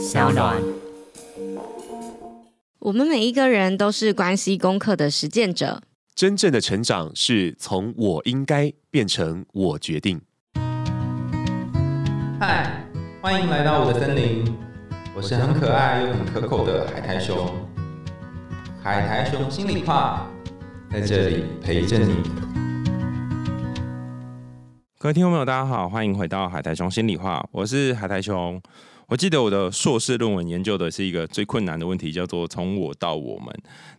[0.00, 0.56] 小暖。
[2.78, 5.82] 我们每一个人都是关系功课的实践者。
[6.14, 10.18] 真正的成长是从我应该变成我决定。
[12.40, 12.82] 嗨，
[13.20, 14.42] 欢迎来到我的森林，
[15.14, 17.54] 我是很可爱又很可口的海苔熊。
[18.82, 20.26] 海苔熊心里话，
[20.90, 22.14] 在这里陪着你。
[24.98, 28.58] 各位听众朋友，大家好，欢迎回到海苔熊心里话，我是海苔熊。
[29.10, 33.52] 我记得我的硕士论文研究的是一个最困难的问题，叫做“从我到我们”。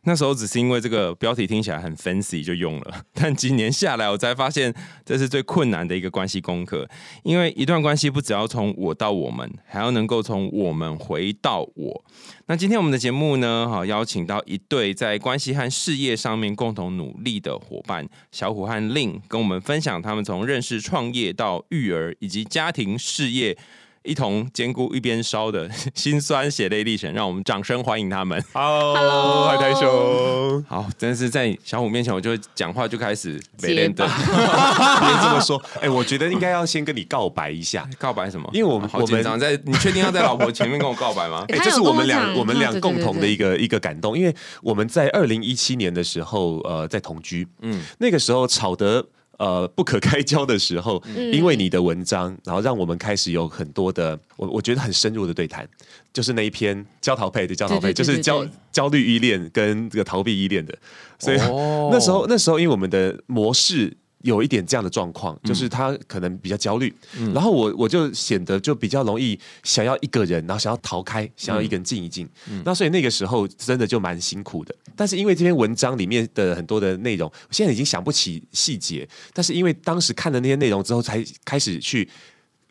[0.04, 4.74] 那时候只是因为这个标题听起来很 fancy 就用了， 但几年下来，我才发现
[5.04, 6.90] 这是最困难的一个关系功课。
[7.24, 12.06] 因为一段关系不只要从我到我们，还要能够从我们回到我。
[12.46, 23.58] 那今天我们的节目呢，好邀请到一对在关系和事业上面共同努力的伙伴小虎和令，跟我们分享他们从认识、创业到育儿以及家庭事业。
[24.04, 28.44] 一同兼顾一边烧的 辛酸血泪历程，让我们掌声欢迎他们。
[28.52, 34.08] Hello，海苔兄，好，真的是在小虎面前，我就讲话就开始结巴。
[35.06, 35.62] 别这么说。
[35.80, 38.50] 哎，我觉得应该要先跟你告白一下，告白什么？
[38.54, 41.46] 因为我们好紧张，在你确定要在老婆前面跟我告白吗？
[41.54, 49.06] 哎，这是我们俩我们俩共同的一个一个感动，因为我们在二零一七年的时候，呃，在同居，嗯，那个时候吵得
[49.42, 51.34] 呃不可开交的时候，嗯。
[51.34, 55.68] 因为你的文章，然后让我们开始有很多的我我觉得很深入的对谈，
[56.14, 60.78] 就是那一篇焦桃配的焦桃配，就是焦焦虑依恋跟这个逃避依恋的，
[61.18, 61.90] 所以、哦。
[61.94, 63.98] 那时候那时候因为我们的模式。
[64.24, 65.48] 有一点这样的状况，嗯。
[65.48, 66.94] 就是他可能比较焦虑，
[67.34, 72.28] 然后我我就显得就比较容易想要一个人，然后想要逃开，想要一个人静一静。
[72.50, 72.62] 嗯。
[72.66, 74.76] 那所以那个时候真的就蛮辛苦的。
[74.96, 82.08] 但是因为这篇文章里面的很多的内容，我现在已经想不起细节，但是因为当时看了那些内容之后，才开始去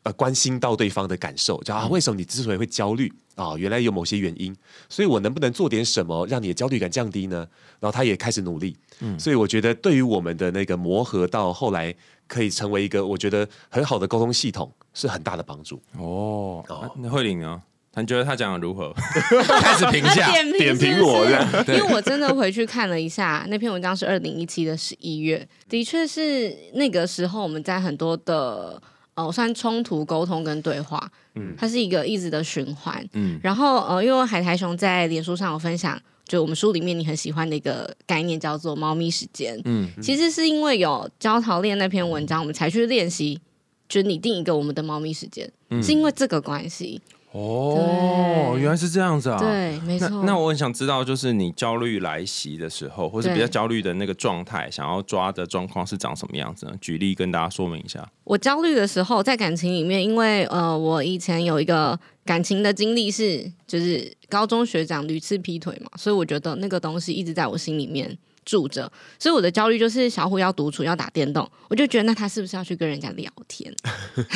[0.03, 3.13] 呃关心到对方的感受，就啊为什么你之所以会焦虑？
[3.37, 4.55] 啊，原来有某些原因，
[4.87, 7.39] 所以我能不能做点什么让你的焦虑感降低呢？
[7.79, 8.77] 然后他也开始努力，
[9.19, 11.95] 所以我觉得对于我们的那个磨合到后来
[12.27, 15.81] 可以成为一个我觉得很好的沟通系统是很大的帮助。
[15.99, 17.63] 哦，啊那慧玲呢？
[17.97, 18.95] 你觉得他讲的如何？
[19.61, 20.31] 开始评价。
[20.57, 28.81] 点评我这样因为我真的回去看了一下那篇文章，是二零一七的十一月， 的确是那个时候我们在很多的
[29.15, 36.01] 呃算冲突沟通跟对话，嗯，它是一个一直的循环，嗯嗯，然后呃，因为海苔熊在脸书上有分享。
[36.31, 39.91] 就我们书里面你很喜欢的一个概念叫做“猫咪时间”，嗯。
[39.97, 43.41] 嗯，其实是因为有焦桃恋那篇文章，我们才去练习，
[43.89, 45.51] 就你定一个我们的猫咪时间，
[45.83, 47.01] 是因为这个关系，
[47.33, 49.39] 哦，原来是这样子啊。。
[49.39, 50.25] 对，没那错。
[50.25, 56.73] 那我很想知道，就是你焦虑来袭的时候，或是比较焦虑的那个状态，想要抓的状况是长什么样子呢？
[56.81, 58.11] 举例跟大家说明一下。
[58.25, 73.73] 我焦虑的时候，在感情里面，因为呃，我以前有一个感情的经历是，就是高中学长屡次劈腿嘛，所以我觉得那个东西一直在我心里面住着，所以我的焦虑就是小虎要独处要打电动，我就觉得那他是不是要去跟人家聊天？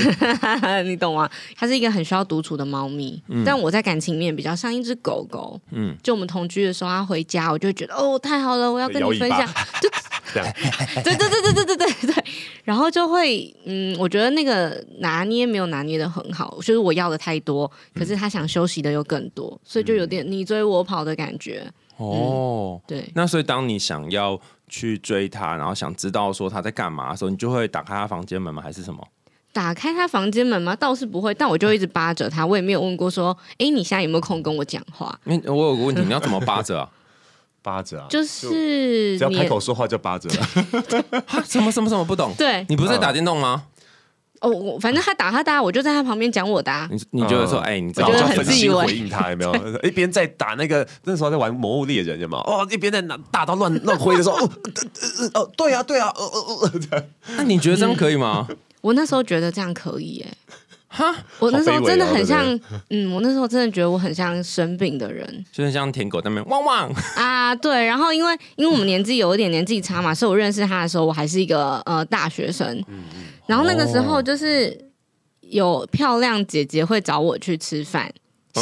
[0.85, 1.29] 你懂吗？
[1.57, 5.61] 它是一个很需要独处的猫咪，但我在感情里面比较像一只狗狗。
[5.71, 9.47] 嗯嗯，就我们同居的时候，他回家，我就会觉得哦，太好了，我要跟你分享，
[9.81, 9.89] 就
[11.03, 12.25] 对对对对对对对对，
[12.65, 21.71] 然后就会嗯，我觉得那个拿捏没有拿捏的很好，就是我要的太多，可是他想休息的又更多，所以就有点你追我跑的感觉。
[21.97, 24.39] 哦，对，那所以当你想要
[24.69, 28.63] 去追他，然后想知道说他在干嘛的时候，你就会打开他房间门吗？
[28.63, 29.07] 还是什么？
[29.53, 30.75] 打开他房间门吗？
[30.75, 35.17] 倒是不会，但我就一直扒着他， 我也没有问过说，哎，你现在有没有空跟我讲话？
[35.25, 36.91] 因为我有个问题，你要怎么扒着啊？
[37.63, 41.45] 扒着啊，就是你只要开口说话就扒着 了。
[41.47, 42.35] 什么什么什么不懂？
[42.37, 43.65] 对你不是在打电动吗？
[44.45, 46.87] 哦，我反正他打他打，我就在他旁边讲我的、啊。
[46.93, 49.55] 你你觉得说，嗯哎，你知我觉得道吗分心很自以为回应他有没有？
[49.83, 52.43] 一边在打那个那时候在玩《魔物猎人》有没有？
[52.43, 57.07] 哦，一边在拿大刀乱乱挥的时候，哦呃呃哦，对啊对啊，呃呃呃这样
[57.39, 58.47] 那你觉得这样可以吗？
[58.83, 60.27] 我那时候觉得这样可以耶、
[60.95, 62.47] 哈，我那时候真的很像
[62.91, 66.89] 嗯，我那时候真的觉得我很像生病的人就是像舔狗在那边汪汪。
[67.17, 67.53] 啊。
[67.57, 72.83] 对，然后因为因为我们年纪有一点年纪差嘛，所以我认识他的时候，我还是一个呃大学生。
[72.89, 73.03] 嗯
[73.47, 74.75] 然后那个时候就是
[75.41, 78.11] 有漂亮姐姐会找我去吃饭，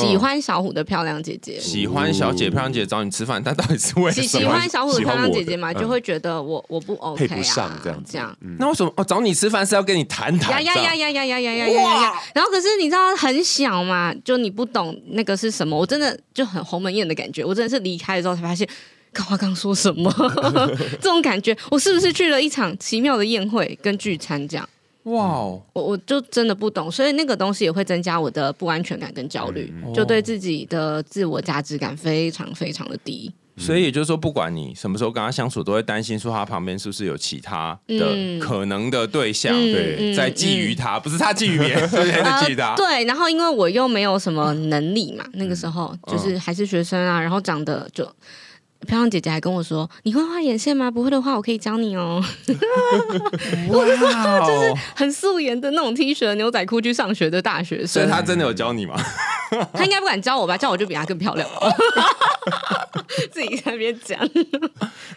[0.01, 1.61] 喜欢小虎的漂亮姐姐。
[1.61, 4.27] 喜欢小姐、漂亮姐找你吃饭，她到底是为什么？
[4.27, 8.37] 喜欢小虎的漂亮姐姐嘛，就会觉得我我不 OK 啊，配不上这样子这样。
[8.59, 9.05] 那为什么哦？
[9.05, 10.53] 找你吃饭是要跟你谈谈？
[10.65, 12.23] 呀呀呀呀呀呀呀呀呀呀！
[12.35, 17.45] 然后可是你知道很小嘛，就你不懂那个是什么，我真的就很鸿门宴的感觉。
[17.45, 18.67] 我真的是离开的时候才发现，
[19.13, 20.11] 刚刚刚说什么
[21.01, 24.67] 这种感觉，我是不是去了一场奇妙的宴会跟聚餐这样？
[25.05, 33.33] 哇哦，我我就真的不懂，所以那个东西也会增加我的不安全感跟焦虑，嗯就对自己的自我价值感非常非常的低。
[33.57, 42.75] 所以也就是说，不管你什么时候跟他相处，都会担心说他旁边是不是有其他的嗯可能的对象，嗯对嗯在觊觎他，不是他觊觎别人， 在觊觎他。
[42.77, 48.09] 对，然后因为我又没有什么能力嘛，那个时候嗯就是还是学生啊，然后长得就。
[48.87, 50.91] 漂亮姐姐还跟我说：“你会画眼线吗？
[50.91, 52.23] 不会的话，我可以教你哦。
[53.71, 58.97] 哇哦，”很素颜的那种 T 恤、牛仔裤去上学的大学生，所以他真的有教你吗？
[59.73, 60.57] 他应该不敢教我吧？
[60.57, 61.69] 教我就比他更漂亮吧。
[63.31, 64.19] 自己在那边讲，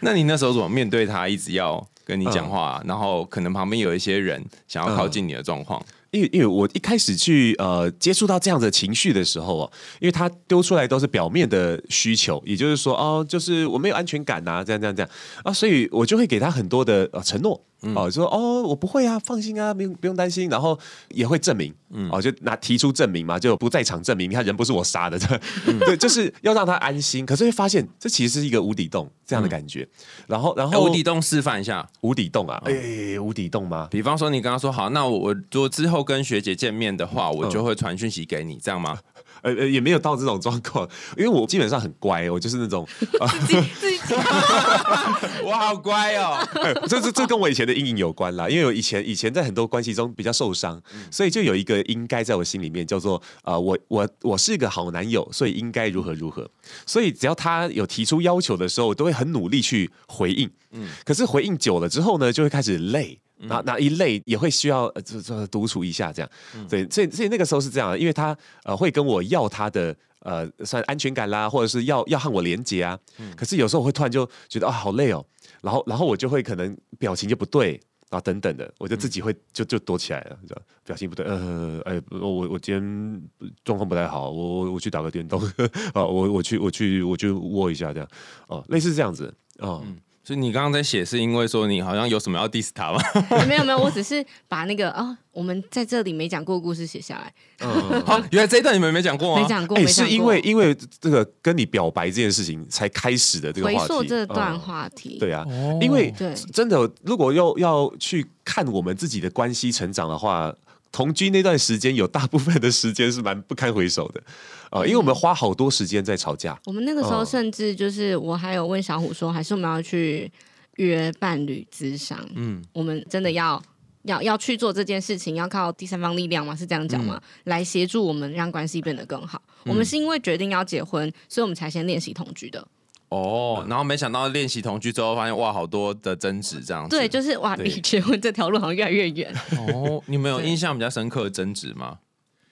[0.00, 5.82] 那你那时候怎么面对他一直要跟你讲话，然后可能旁边有一些人想要靠近你的状况？
[6.16, 15.10] 因为因为我一开始去呃接触到这样的情绪的时候哦，因为他丢出来都是表面的需求，也就是说哦，就是我没有安全感呐、这样这样这样
[15.44, 17.62] 啊，所以我就会给他很多的呃承诺。
[17.94, 20.78] 哦，就说哦，我不会啊，放心啊，不用不用担心，然后
[21.08, 21.72] 也会证明，
[22.10, 25.18] 哦，就拿提出证明嘛，就不在场证明，你看人不是我杀的，
[25.86, 27.24] 对，就是要让他安心。
[27.24, 29.86] 可是会发现这其实是一个无底洞这样的感觉，
[30.26, 33.88] 然后然哎后无底洞示范一下，无底洞啊，哎，无底洞吗？
[33.90, 38.98] 比方说你刚刚说好，那我我如果之后跟学姐见面的话，我就会传讯息给你，这样吗？
[39.46, 42.84] 呃呃，也没有到这种状况，因为我基本上很乖，我就是那种，
[43.46, 44.18] 自己讲。
[45.44, 50.82] 我好乖哦，哎这这这跟我以前的阴影有关啦，因为我以前以前在很多关系中比较受伤，
[51.12, 56.48] 所以就有一个应该在我心里面叫做呃，我我我是一个好男友，所以应该如何如何，
[56.84, 63.20] 所以只要他有提出要求的时候，我都会很努力去回应，嗯，可是回应久了之后呢，就会开始累。
[63.38, 66.30] 然后那一类也会需要呃这这独处一下这样，
[66.68, 72.98] 对，所以所以那个时候是这样的，因为他呃会跟我要他的呃算安全感啦，或者是要要和我连接啊，
[73.36, 75.24] 可是有时候我会突然就觉得啊好累哦，
[75.62, 83.22] 然后然后我就会可能表情就不对，啊等等的，我就自己会就就躲起来了，你知道表情不对，呃，哎，我我今天
[83.64, 85.40] 状况不太好，我我我去打个电动，
[85.92, 88.08] 啊，我我去我去我去窝一下这样，
[88.48, 89.84] 哦，类似这样子，哦，
[90.26, 93.00] 所以你刚刚在写是因为说你好像有什么要 diss 他吗？
[93.46, 99.40] 没有没有，我只是把那个啊、我们在这里没讲过的故事写下来，嗯，好，原来这一段你们没讲过吗？
[99.40, 99.78] 没讲过。
[99.86, 105.78] 是因为因为这个跟你表白这件事情才开始的这个回话题，溯这段嗯话题，对啊，哦。
[105.80, 106.12] 因为
[106.52, 110.52] 真的，如果要要去看我们自己的关系成长的话，
[110.96, 114.22] 同居那段时间有大部分的时间是蛮不堪回首的，
[114.70, 120.32] 呃，因为我们花好多时间在吵架，我们那个时候哦甚至就是我还有问小虎说，还是我们要去
[120.76, 123.62] 约伴侣咨商，嗯，我们真的要。
[124.06, 126.54] 要要去做这件事情，要靠第三方力量吗？
[126.54, 127.20] 是这样讲吗？
[127.42, 129.42] 来协助我们让关系变得更好。
[129.64, 132.64] 我们是因为决定要结婚，所以我们才先练习同居的。
[133.08, 136.96] 哦，然后没想到练习同居之后，发现哇，好多的争执这样子。
[136.96, 139.32] 对，就是哇，对离结婚这条路好像越来越远。
[139.58, 141.98] 哦，你们有印象比较深刻的争执吗？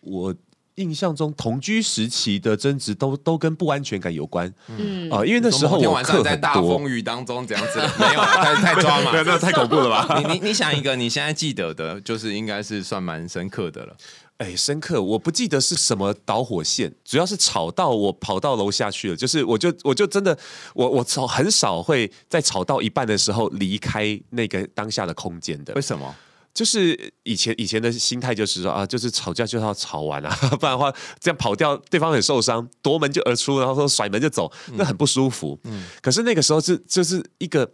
[0.00, 0.34] 我
[0.76, 10.18] 印象中同居时期的争执都都跟不安全感有关嗯，啊、因为那时候某天我课晚上在大很多风，雨当中这样子，没有啊，太太抓马， 那太恐怖了吧？
[10.20, 13.96] 你你你想一个你现在记得的，就是应该是算蛮深刻的了。
[14.38, 19.16] 哎，深刻，我不记得是什么导火线，主要是吵到我跑到楼下去了。
[19.16, 20.36] 就是我就我就真的
[20.74, 26.14] 我我吵很少会在吵到一半的时候离开那个当下的空间的为，什么？
[26.52, 35.58] 就是以前以前的心态就是说啊，就是吵架就是要吵完啊， 不然的话这样跑掉，对方很受伤，夺门就而出，然后说甩门就走，那很不舒服。
[36.00, 37.68] 可是那个时候是就是一个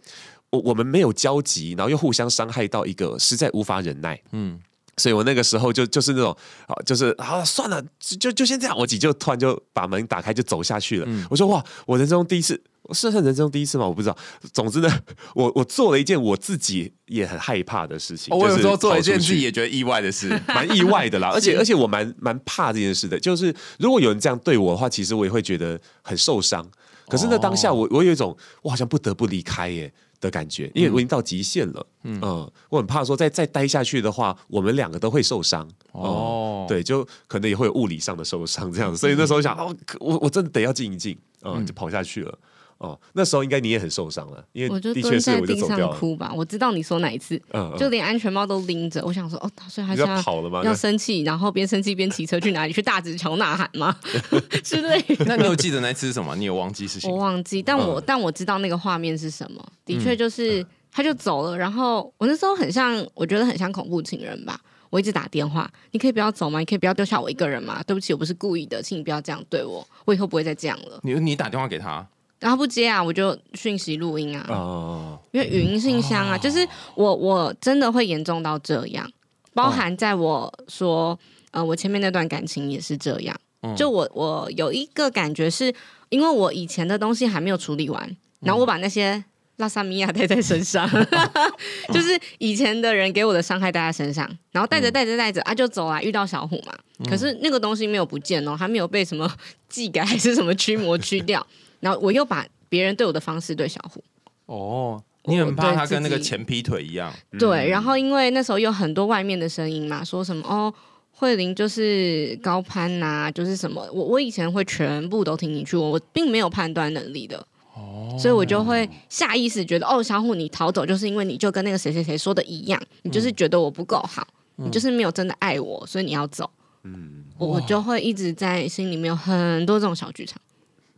[0.49, 4.19] 我我们没有交集，然后又互相伤害到一个实在无法忍耐。
[4.31, 4.59] 嗯，
[5.01, 6.35] 所以我那个时候就就是那种
[6.67, 8.77] 啊，就是啊，算了，就就就先这样。
[8.77, 11.07] 我姐就突然就把门打开就走下去了。
[11.27, 12.61] 我说哇，我人生中第一次，
[12.93, 13.87] 算是人生中第一次吗？
[13.87, 14.15] 我不知道。
[14.53, 14.89] 总之呢，
[15.33, 18.31] 我我做了一件我自己也很害怕的事情。
[18.31, 20.29] 哦我有就是时候做了一件自己也觉得意外的事。
[20.47, 23.19] 蛮意外的啦， 而且而且我蛮蛮怕这件事的。
[23.19, 26.63] 就是如果有人这样对我的话，其实我也会觉得很受伤。
[27.07, 29.91] 可是那当下我我有一种我好像不得不离开耶
[30.21, 31.85] 的感觉，因为我已经到极限了。
[32.03, 32.21] 嗯，
[32.69, 35.67] 我很怕说再再待下去的话，我们两个都会受伤。
[35.91, 38.97] 哦哦，对，就可能也会有物理上的受伤这样子。
[38.97, 42.37] 所以那时候想，哦，我我真的得要静一静，嗯，就跑下去了。
[42.81, 45.95] 哦，那时候应该你也很受伤了，因我为就蹲在的确是我就地上走掉了。
[45.97, 46.33] 哭吧。
[46.35, 49.03] 我知道你说哪一次，嗯，嗯就连安全帽都拎着。
[49.05, 50.63] 我想说，哦，所以他你要跑了吗？
[50.65, 52.73] 要生气，然后边生气边骑车去哪里？
[52.73, 53.95] 去大直桥呐喊吗？
[54.63, 55.25] 之类的。
[55.25, 56.35] 那你有记得那次是什么？
[56.35, 57.17] 你有忘记事情我？
[57.17, 59.63] 忘记，但我、嗯但我知道那个画面是什么。
[59.85, 64.59] 的确就是、他就走了，然后我那时候很像，我觉得很像恐怖情人吧。
[64.89, 66.59] 我一直打电话，你可以不要走吗？
[66.59, 67.81] 你可以不要丢下我一个人吗？
[67.87, 70.99] 对不起，我不是故意的，请你不要这样对我，我以后不会再这样了。
[71.03, 72.05] 你你打电话给他，
[72.41, 79.09] 然后不接啊，我就讯息录音啊，哦，因为语音信箱啊，就是我我真的会严重到这样。
[79.53, 81.17] 包含在我说，
[81.51, 83.33] 呃，我前面那段感情也是这样。
[83.77, 85.71] 就我我有一个感觉是，
[86.09, 89.23] 因为我以前的东西还没有处理完，然后我把那些
[89.57, 90.89] 拉萨米亚带在身上，
[91.93, 96.73] 就是以前的人给我的伤害带在身上，然后带着带着带着啊就走了，遇到小虎嘛。
[97.07, 99.31] 可是那个东西没有不见哦，还没有被什么
[99.69, 101.45] 技改还是什么驱魔驱掉，
[101.81, 104.01] 然后我又把别人对我的方式对小虎。
[104.45, 107.13] 哦，你很怕他跟那个前劈腿一样。
[107.37, 110.73] 对，然后因为那时候有很多外面的声音嘛，说什么哦。
[111.13, 117.37] 慧玲就是高攀呐，就是什么，我我以前会全部都听进去，我我并没有判断能力的，
[117.75, 126.49] 哦，所以我就会下意识觉得，哦，小虎你逃走就是因为你就跟那个谁谁谁说的一样，你就是觉得我不够好，你就是没有真的爱我，所以你要走，
[126.85, 130.41] 嗯，我我就会一直在心里面有很多这种小剧场。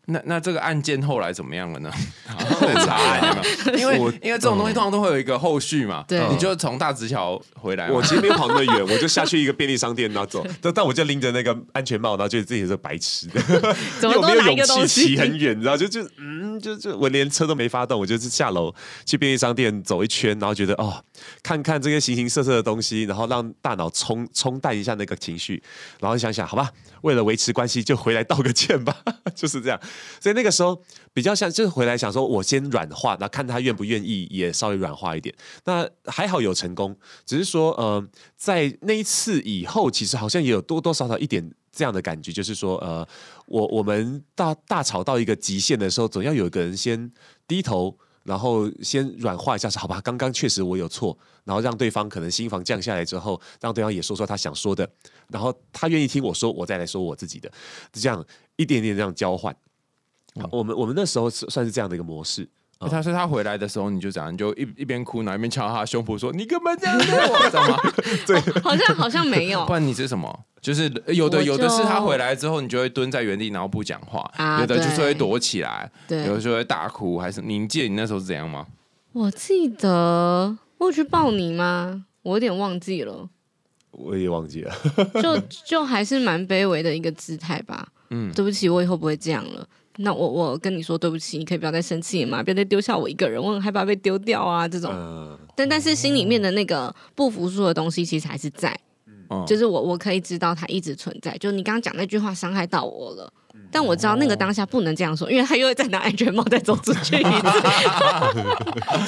[0.06, 1.90] 那那这个案件后来怎么样了呢？
[2.86, 3.38] 查案
[3.78, 6.04] 因为因为这种东西通常都会有一个后续嘛。
[6.08, 7.90] 对，你就从大直桥回来。
[7.90, 10.46] 我其实没有跑那么远， 我就下去一个便利商店然后走。
[10.62, 13.42] 但但我就拎着那个安全帽，然后觉得自己是白痴的，
[14.02, 15.56] 有没有勇气骑很远？
[15.58, 16.33] 你知道，就就嗯，
[16.64, 18.74] 就就我连车都没发动，我就是下楼
[19.06, 21.04] 去便利商店走一圈，然后觉得哦，
[21.44, 25.62] 看看这些形形色色的东西，然后让大脑冲冲淡一下那个情绪，
[26.00, 28.96] 然后想想好吧，为了维持关系，就回来道个歉吧，
[29.36, 29.80] 就是这样。
[30.22, 30.82] 所以那个时候
[31.14, 35.36] 比较像，就是回来想说，我先软化，然后看他愿不愿意，也稍微软化一点。
[35.66, 43.06] 那还好有成功，只是说，呃，在那一次以后，其实好像也有多多少少一点这样的感觉，就是说，呃，
[43.48, 47.12] 我我们大大吵到一个极限的时候，总要有一个人先
[47.48, 54.88] 低头，然后先软化一下，说好吧，刚刚确实我有错，然后让对方可能心房降下来之后，让对方也说说他想说的，
[55.30, 57.50] 然后他愿意听我说，我再来说我自己的，
[57.92, 58.24] 就这样
[58.56, 59.56] 一点点这样交换。
[60.52, 62.48] 我们我们那时候算是这样的一个模式。
[62.90, 67.78] 他说他回来的时候，你就这样，你就一一边哭，然后一边敲他胸脯说：“你根本这样对我，知道吗？”
[68.26, 69.66] 对，好像好像没有。
[69.66, 70.46] 不然你是什么？
[70.62, 74.24] 就是有的有的是他回来之后，你就会蹲在原地，然后不讲话；
[74.62, 77.20] 有的就是会躲起来，有的时候会大哭。
[77.20, 78.66] 还是你记得你那时候是怎样吗？
[79.12, 82.06] 我记得我有去抱你吗？
[82.22, 83.30] 我有点忘记了。
[83.92, 84.74] 我也忘记了。
[85.22, 87.88] 就就还是蛮卑微的一个姿态吧。
[88.10, 89.68] 嗯，对不起，我以后不会这样了。
[89.98, 94.92] 那我我跟你说对不起，你可以不要再生气嘛，不要再丢下我一个人，我很害怕被丢掉啊这种。
[95.56, 98.76] 但但是心里面的那个不服输的东西其实还是在，
[99.46, 101.38] 就是我我可以知道它一直存在。
[101.38, 103.32] 就你刚刚讲那句话伤害到我了，
[103.72, 107.30] 但我知道那个当下不能这样说，因为他又会再拿安全帽再走出去一次。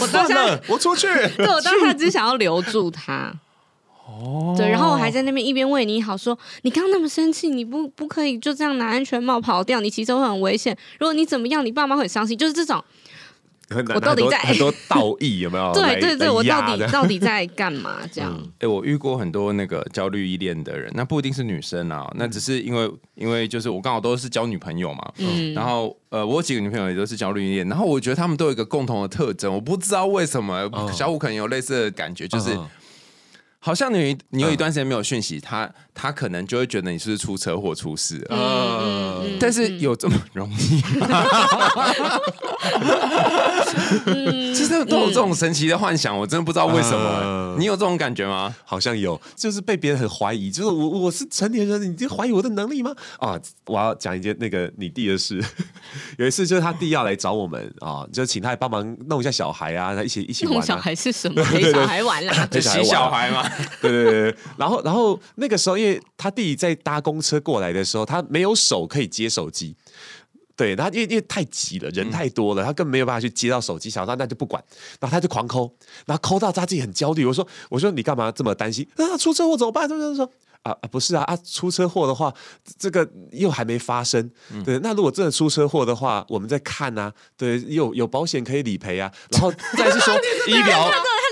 [0.02, 3.34] 我当下我出去，对我当下只想要留住他。
[4.08, 10.78] 哦，对，然后我还在那边一边为你好，说你刚刚那么生气，你不不可以就这样拿安全帽跑掉，你骑车会很危险。
[11.00, 12.84] 如果你怎么样，你爸妈会伤心，就是这种。
[13.96, 15.74] 我到底在很多道义有没有？
[15.74, 17.98] 对对对，我到底到底在干嘛？
[18.12, 18.32] 这样。
[18.60, 32.56] 哎，我遇过很多那个焦虑依恋的人，那不一定是女生啊，那只是因为因为就是我刚好都是交女朋友嘛，嗯，然后呃，我几个女朋友也都是焦虑依恋，然后我觉得他们都有一个共同的特征，我不知道为什么小五可能有类似的感觉，就是。
[33.66, 39.24] 好像你你有一段时间没有讯息，他他可能就会觉得你是不是出车祸出事了。
[39.40, 41.26] 但是有这么容易吗？
[44.54, 47.56] 其实都有这种神奇的幻想，我真的不知道为什么。
[47.58, 48.54] 你有这种感觉吗？
[48.66, 52.94] 好像有，就是被别人很怀疑，就是我我是成年人，你就怀疑我的能力吗？
[53.18, 55.42] 啊，我要讲一件那个你弟的事。
[56.18, 60.62] 有一次就是他弟要来找我们啊，就请他帮忙弄一下小孩啊，他一起一起玩。
[60.62, 61.44] 小孩是什么？
[61.44, 62.46] 陪小孩玩啦？
[62.52, 63.48] 就洗小孩嘛？
[63.82, 65.85] 对对对，然后然后那个时候，因为
[66.18, 69.76] 他弟弟在搭公车过来的时候，他没有手可以接手机，
[70.56, 73.90] 对，他因为因为太急了，人太多了，他根本没有办法去接到手机。
[73.90, 74.64] 想到那就不管，
[75.00, 75.72] 然后他就狂抠，
[76.06, 77.26] 然后抠到他自己很焦虑。
[77.26, 78.88] 我说我说你干嘛这么担心？
[78.96, 79.88] 啊，出车祸怎么办？
[79.88, 80.30] 他就说
[80.64, 82.34] 啊啊不是啊啊，出车祸的话，
[82.80, 84.32] 这个又还没发生。
[84.64, 89.12] 对，那如果真的出车祸的话，我们在看啊，对，有有保险可以理赔啊。
[89.32, 90.16] 然后再是说
[90.48, 90.90] 医疗。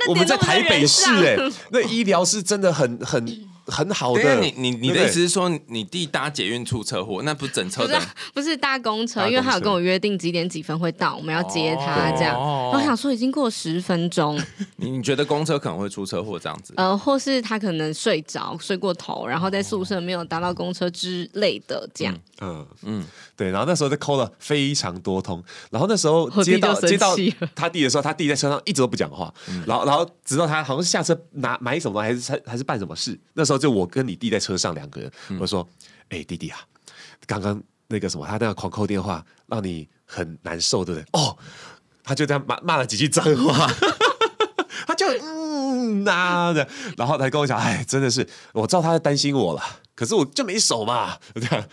[0.09, 1.37] 我们在台北市，哎，
[1.71, 3.25] 那医疗是真的很很。
[3.65, 7.99] 很好的，你你你的意思是说，你弟搭捷运出车祸，那不整车的？
[8.33, 12.37] 不是搭公车，因为他有跟我约定几点几分会到，我们要接他这样。
[12.37, 14.39] 我想说已经过十分钟，
[14.77, 16.73] 你你觉得公车可能会出车祸这样子？
[16.77, 22.13] 呃，或是他可能睡着睡过头，然后在宿舍没有搭到公车之类的这样。
[22.41, 23.05] 嗯嗯，
[23.35, 23.49] 对。
[23.49, 27.15] 然后那时候就扣了非常多通，然后那时候接到接到
[27.55, 29.33] 他弟的时候，他弟在车上一直都不讲话，
[29.65, 33.63] 然后然后直到他好像是下车拿买什么还是还是办什么事，那时候。
[33.63, 35.09] 就我跟你弟在车上两个人，
[35.39, 35.65] 我说
[36.09, 36.59] ：“哎，弟弟啊，
[37.25, 41.37] 刚刚那个什么，他那个狂扣电话，让你很难受，对不对？”哦，
[42.03, 43.71] 他就这样骂骂了几句脏话，
[44.85, 49.61] 他就嗯呐、的，然后他跟我讲，哎，真的是我知道他在担心我了，
[49.95, 51.65] 可是我就没手嘛，这样。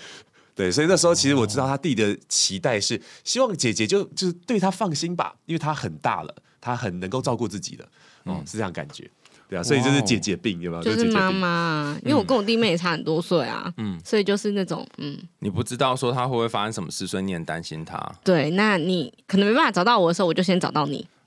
[0.54, 7.84] 对，所以那时候其实我知道他弟的期待是希望姐姐就就是对他放心吧，因为他很大了，他很能够照顾自己的，
[8.24, 9.10] 哦，是这样感觉，
[9.48, 10.82] 对啊，所以就是姐姐病，有没有？
[10.82, 17.98] 就是妈妈啊，因为我跟我弟妹也差很多岁啊，嗯， 所以就是那种，嗯，你不知道说他会不会发生什么事，所以你很担心他。
[18.22, 21.19] 对，那你可能没办法找到我的时候，我就先找到你，哦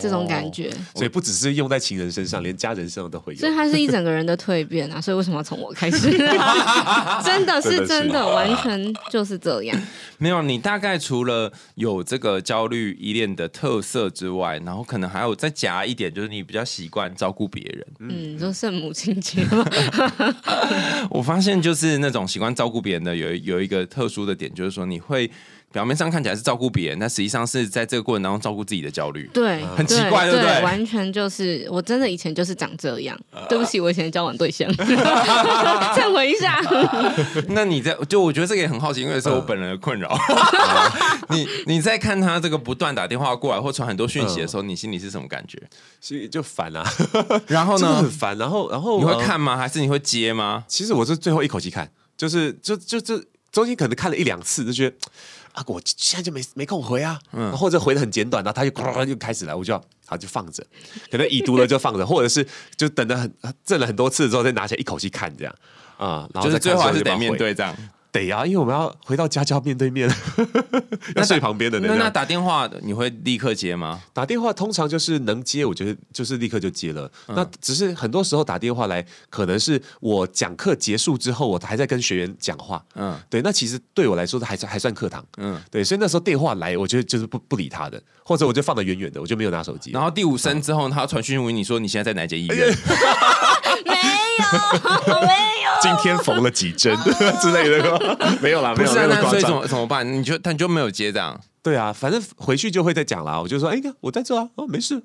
[0.00, 3.54] 这种感觉，所以不只是用在情人身上，连家人身上都会有所以。
[3.54, 6.10] 它是一整个人的蜕变啊， 所以为什么要从我开始？
[7.24, 9.80] 真的是真的是真的，完全就是这样。
[10.18, 17.86] 没有，你大概除了有这个焦虑依恋的特色之外，然后可能还有再加一点，就是你比较习惯照顾别人。
[18.00, 19.64] 嗯，你说圣母情节吗？
[21.10, 25.30] 我发现就是那种习惯照顾别人的，有有一个特殊的点，就是说你会
[25.76, 29.28] 表面上看起来是照顾别人，但实际上是在这个过程当中照顾自己的焦虑。
[29.30, 33.14] 对，很奇怪对不对完全就是，我真的以前就是长这样。
[33.46, 34.66] 对不起，我以前的交往对象，
[35.92, 36.58] 忏悔一下。
[37.52, 40.18] 那你在就我觉得这个也很好奇，因为是我本人的困扰。
[41.28, 45.60] 你你在看他这个不断打电话过来或传很多讯息的时候，你心里是什么感觉？
[46.00, 46.82] 所以就烦啊，
[47.48, 48.38] 然后呢很，烦。
[48.38, 49.58] 然后，然后呃你会看吗？
[49.58, 50.64] 还是你会接吗？
[50.66, 53.22] 其实我是最后一口气看，就是就就就
[53.56, 54.96] 中间可能看了一两次，就觉得
[55.52, 60.62] 啊，我现在就没没空回啊，然后或者回的很简短，然后他就呱就开始了，我就要好就放着，
[61.10, 62.46] 可能已读了就放着，或者是
[62.76, 63.32] 就等了很
[63.64, 65.54] 震了很多次之后再拿起来一口气看这样。
[65.96, 67.74] 啊，然后就是最后还是得面对这样。
[68.18, 70.10] 得啊，因为我们要回到家就要面对面，
[71.14, 74.02] 要睡旁边的那那那打电话你会立刻接吗？
[74.12, 77.10] 打电话通常就是能接，我觉得就是立刻就接了。
[77.28, 82.82] 嗯那只是很多时候打电话来，可能是我讲课结束之后，我还在跟学员讲话。
[82.94, 85.24] 嗯对，那其实对我来说还算还算课堂。
[85.36, 85.60] 嗯。
[85.70, 89.90] 对，所以那时候电话来，我觉得就是不不理他的，或者我就放得远远的，我就没有拿手机。
[89.90, 92.68] 然后第五声之后，他传讯问你说你现在在哪间医院？
[93.84, 93.94] 没
[94.38, 95.32] 有，没
[95.64, 95.70] 有。
[95.80, 96.96] 今天缝了几针
[97.40, 99.50] 之类的，没有啦，没有不是啊，没有夸那所以怎。
[99.50, 100.06] 么怎么办？
[100.10, 101.38] 你就他你就没有接这样？
[101.66, 103.40] 对啊，反正回去就会再讲啦。
[103.40, 105.02] 我就说，哎呀，我在这啊，哦，没事，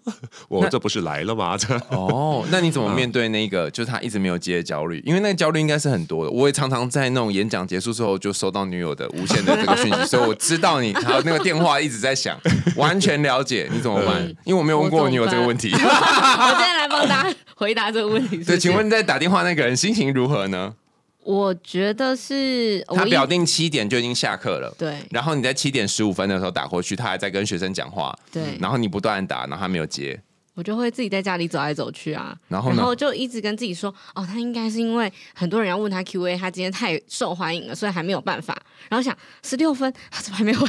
[0.47, 1.57] 我这不是来了吗？
[1.57, 5.01] 这哦，那你怎么面对那个就是他一直没有接的焦虑？
[5.03, 6.29] 因为那个焦虑应该是很多的。
[6.29, 12.39] 我也常常在那种演讲结束之后就收到女友的无限的这个讯息，所以我知道你还有那个电话一直在响，
[12.75, 14.21] 完全了解你怎么办？
[14.43, 15.71] 因为我没有问过我女友这个问题。
[15.73, 18.45] 我今天来帮大家回答这个问题是不是。
[18.51, 20.75] 对，请问在打电话那个人心情如何呢？
[21.23, 24.73] 我觉得是他表定七点就已经下课了。
[24.77, 30.19] 对然后你在七点十五分的时候打过去，他还在跟学生讲话，对，然后你不断地打，然后他没有接，
[30.53, 38.55] 我就会自己在家里走来走去啊，然后呢就一直跟自己说，哦，他应该是因为很多人要问他 Q&A，他今天太受欢迎了，所以还没有办法。
[38.89, 40.67] 然后想十六分，他怎么还没回？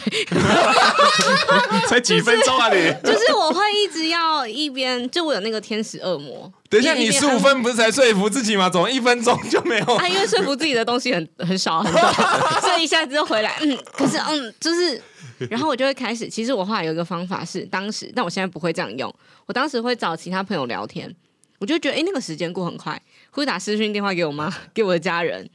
[1.88, 2.80] 才几分钟啊你！
[3.02, 6.50] 就是我会一直要一边，就我有那个天使恶魔。
[6.70, 8.70] 等一下，你边十五分不是才说服自己吗？
[8.70, 9.84] 怎么一分钟就没有？
[9.96, 12.12] 啊，因为说服自己的东西很很少很少，
[12.60, 13.58] 所以一下子就回来。
[13.60, 15.02] 嗯，可是嗯，就是，
[15.50, 16.28] 然后我就会开始。
[16.28, 19.12] 其实我后来有一个方法是，当时，但我现在不会这样用。
[19.46, 21.14] 我当时会找其他朋友聊天，
[21.58, 23.00] 我就觉得，哎，那个时间过很快，
[23.30, 25.48] 会打私讯电话给我妈， 给我的家人。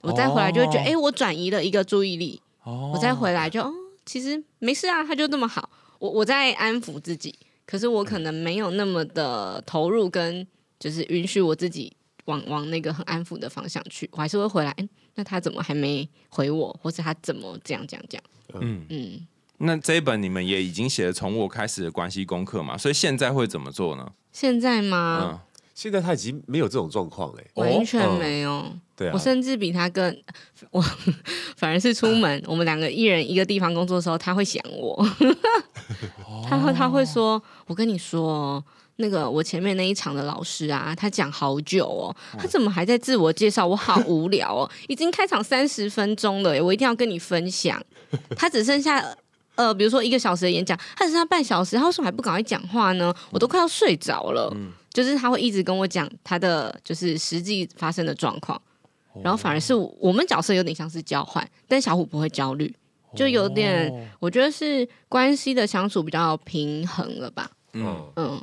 [0.00, 3.72] 我再回来就会觉得，哦哎、我转移了一个注意力，哦我再回来就，哦，
[4.06, 5.68] 其实没事啊，他就这么好。
[5.98, 7.34] 我我在安抚自己，
[7.66, 10.46] 可是我可能没有那么的投入，跟
[10.78, 11.92] 就是允许我自己
[12.26, 14.70] 往往那个很安抚的方向去，我还是会回来。
[14.78, 18.24] 哎，那他怎么还没回我，或者他怎么这样这样这样？
[18.60, 19.26] 嗯嗯，
[19.58, 24.10] 那这一本你们也已经写了从我开始的关系功课嘛，所以现在会怎么做呢？
[24.32, 25.20] 现在吗？
[25.22, 25.38] 嗯，
[25.74, 27.44] 现在他已经没有这种状况嘞。
[27.54, 28.64] 完全嗯没有。
[28.96, 30.16] 对啊我，甚至比他更，
[30.70, 30.80] 我
[31.56, 35.04] 反而是出门， 我们两个一人一个地方工作的时候，他会想我，
[36.48, 38.64] 他会他会说，我跟你说哦。
[39.00, 43.64] 那个我前面那一场的老师啊，他讲好久哦，他怎么还在自我介绍？
[43.64, 47.80] 我好无聊哦，已经开场三十分钟了耶，我一定要跟你分享。
[48.36, 49.00] 他只剩下
[49.58, 53.12] 呃，比如说一个小时的演讲，他只剩下半小时，他为什么还不赶快讲话呢？
[53.30, 54.56] 我都快要睡着了。
[54.90, 58.60] 就是他会一直跟我讲他的就是实际发生的状况，
[59.22, 62.74] 然后反而是我们角色有点像是交换，但小虎不会焦虑，
[63.14, 67.50] 就有点、我觉得是关系的相处比较平衡了吧。
[67.74, 68.42] 嗯，嗯，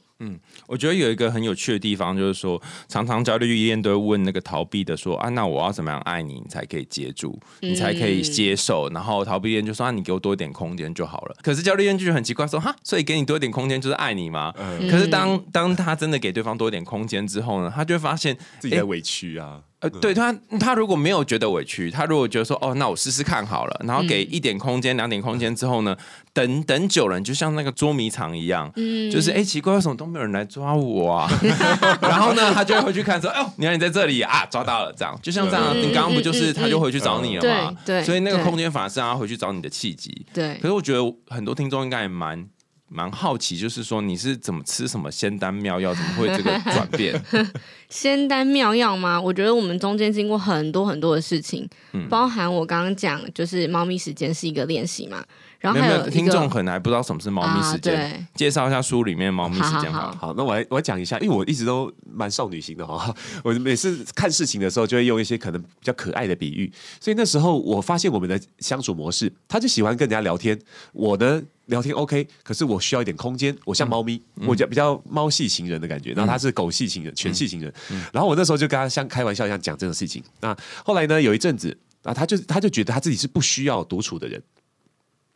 [0.67, 8.89] 我觉得有一个很有趣的地方，就是说，常常焦虑依恋都会问那个逃避的说啊，那我要怎么样爱你，你才可以接住，你才可以接受？
[8.89, 11.35] 然后逃避恋就说啊，你给我多一点空间就好了。
[11.41, 14.53] 可是焦虑恋就很奇怪，说哈，所以给你多一点空间就是爱你吗？
[14.89, 19.45] 可是当当他真的给对方多一点空间之后呢，他就会发现自己在委屈啊。
[19.45, 25.95] 呃呃，对他，他如果没有觉得委屈，他如果觉得说，哦，那我试试看好了，然后给一点空间、两点空间之后呢，
[26.33, 31.29] 等等久了，你就像那个捉迷藏一样，嗯就是哎，奇怪，为什么都没有人来抓我啊？
[32.01, 37.75] 然后呢，他就会回去看说，哦，你看你在这里啊，抓到了，这样就像这样，嗯你刚刚不就是嗯他就回去找你了吗？
[37.85, 40.25] 对对所以那个空间反而是让他回去找你的契机。
[40.33, 42.47] 对可，是我觉得很多听众应该也蛮
[42.87, 47.19] 蛮好奇，就是说你是怎么吃什么仙丹妙药，怎么会这个转变？
[47.95, 49.19] 仙丹妙药吗？
[49.19, 52.09] 我觉得我们中间经过很多很多的事情，嗯。
[52.09, 55.23] 包含我刚刚讲，就是猫咪时间是一个练习嘛，
[55.59, 58.25] 然后没有没有，还有听众可能还不知道什么是猫咪时间，啊对。
[58.35, 60.27] 介绍一下书里面猫咪时间好好好。
[60.27, 70.59] 好，那我来我来讲一下，因为我一直都蛮少女心的哈、 我每次看事情的时候就会用一些可能比较可爱的比喻，所以那时候我发现我们的相处模式，他就喜欢跟人家聊天，
[70.91, 77.73] 我呢聊天 OK，可是我需要一点空间，我像猫咪，我就比较猫系情人的感觉，然后他是狗系情人，犬系情人，
[78.13, 81.77] 然后我那时候就跟他像开玩笑一样讲这种事情，那后来呢有一阵子。
[82.05, 84.39] 啊，他就他就觉得他自己是不需要独处的人，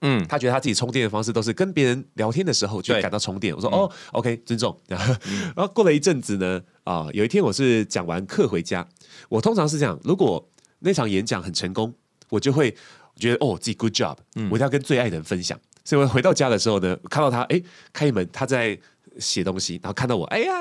[0.01, 3.55] 嗯，他觉得他自己充电的方式都是跟别人聊天的时候就感到充电。
[3.55, 4.79] 我说、哦，OK，尊重。
[4.87, 5.15] 然 后，
[5.55, 8.87] 然后过了一阵子呢，啊、有一天我是讲完课回家，
[9.29, 10.47] 我通常是这样，如果
[10.81, 11.91] 那场演讲很成功，
[12.29, 12.77] 我就会
[13.15, 15.59] 觉得哦自己 good job，、我一定要跟最爱的人分享。
[15.83, 17.59] 所以我回到家的时候呢，看到他，哎，
[17.91, 18.79] 开门他在。
[19.19, 20.51] 写东西，然后看到我，哎呀，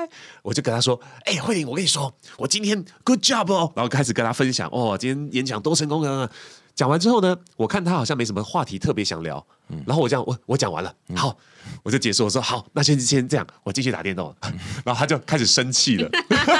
[0.41, 6.29] 我就跟他说：“哎，慧玲，我跟你说，我今天 good job 哦。”然后开始跟他分享，哦，今天演讲多成功啊！
[6.75, 9.45] 讲完之后呢，我看他好像没什么话题特别想聊，
[9.85, 11.37] 然后我这样，我我讲完了，好，
[11.83, 12.23] 我就结束。
[12.23, 14.33] 我说好，那先先这样，我继续打电动。
[14.85, 16.09] 然后他就开始生气了。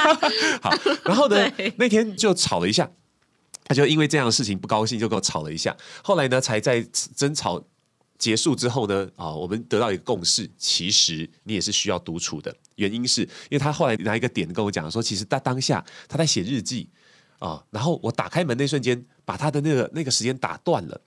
[0.60, 0.70] 好，
[1.04, 2.90] 然后呢，那天就吵了一下，
[3.64, 5.74] 他就因为这样的事情不高兴，就跟我吵了一下。
[6.04, 6.82] 后来呢，才在
[7.16, 7.62] 争吵
[8.20, 12.54] 结束之后呢，啊，我们得到一个共识，其实你也是需要独处的。
[12.76, 16.88] 原因是因为他后来拿一个点跟我讲说，其实他当下他在写日记
[17.38, 21.00] 啊，然后我打开门那瞬间，把他的那个那个时间打断了。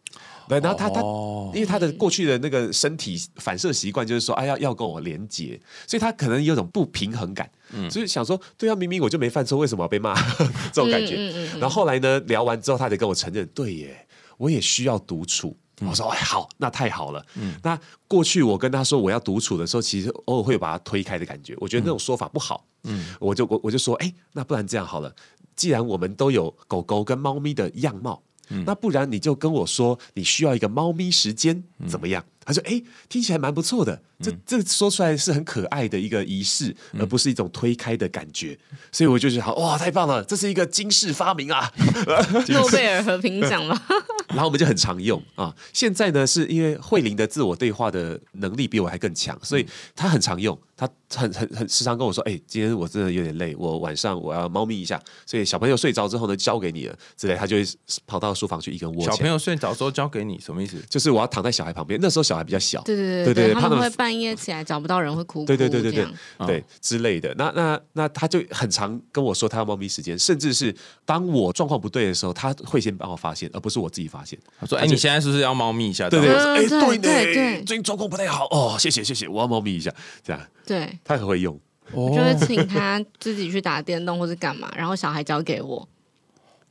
[0.49, 7.49] 对，然后他他、哦因为他的过去的那个身体反射习惯就是说，哎要要跟我连接，所以他可能有种不平衡感，
[7.91, 10.15] 所以想说，对啊，明明我就没犯错，为什么要被骂？
[10.73, 11.15] 这种感觉。
[11.15, 15.55] 嗯嗯嗯然后后来呢，聊完之后，他才跟我承认，对耶，我也需要独处。
[15.81, 17.25] 我说：“哎，好，那太好了。
[17.61, 21.55] 那过去我跟他说我要独处的时候，其实偶尔会把他推开的感觉。
[21.59, 22.65] 我觉得那种说法不好。
[22.83, 25.13] 嗯，我就我我就说，哎，那不然这样好了，
[25.55, 28.21] 既然我们都有狗狗跟猫咪的样貌，
[28.65, 32.23] 那不然你就跟我说你需要一个猫咪时间怎么样？
[32.45, 38.57] 他说：“哎，听起来蛮不错的，这这说出来是很可爱的一个仪式，而不是一种推开的感觉。
[38.91, 41.71] 所以我就觉得好哇，太棒了，这是一个惊世发明啊！
[42.49, 43.81] 诺贝尔和平奖嘛，
[44.29, 45.53] 然后我们就很常用啊。
[45.71, 50.57] 现在呢，是因为慧玲的自我对话的能力比我还更强，所以她很常用。
[50.75, 57.63] 她很很很时常跟我说：“哎，今天我真的有点累，我晚上我要猫咪一下。”所以小朋友睡着之后呢，交给你了之类，他就会
[58.07, 59.05] 跑到书房去一个人窝。
[59.05, 60.83] 小朋友睡着之后交给你，什么意思？
[60.89, 66.07] 就是我要躺在小孩旁边，那时候小孩比较小，对对对对他他们们会半夜起来找不到人会哭哭，对对对对
[66.45, 67.33] 对之类的。
[67.37, 74.37] 那那那他就很常跟我说他要猫咪时间，甚至是当我状况不对的时候，他会先帮我发现，而不是我自己发现。
[74.59, 79.93] 他说：“哎，你现在是不是要猫咪一下？”对对，嗯我说哎，对对对对，最近状况不太好哦，谢谢谢谢，我要猫咪一下，
[80.23, 81.59] 这样对，他很会用。
[81.91, 85.87] 我就会请他自己去打电动或者干嘛，然后小孩交给我。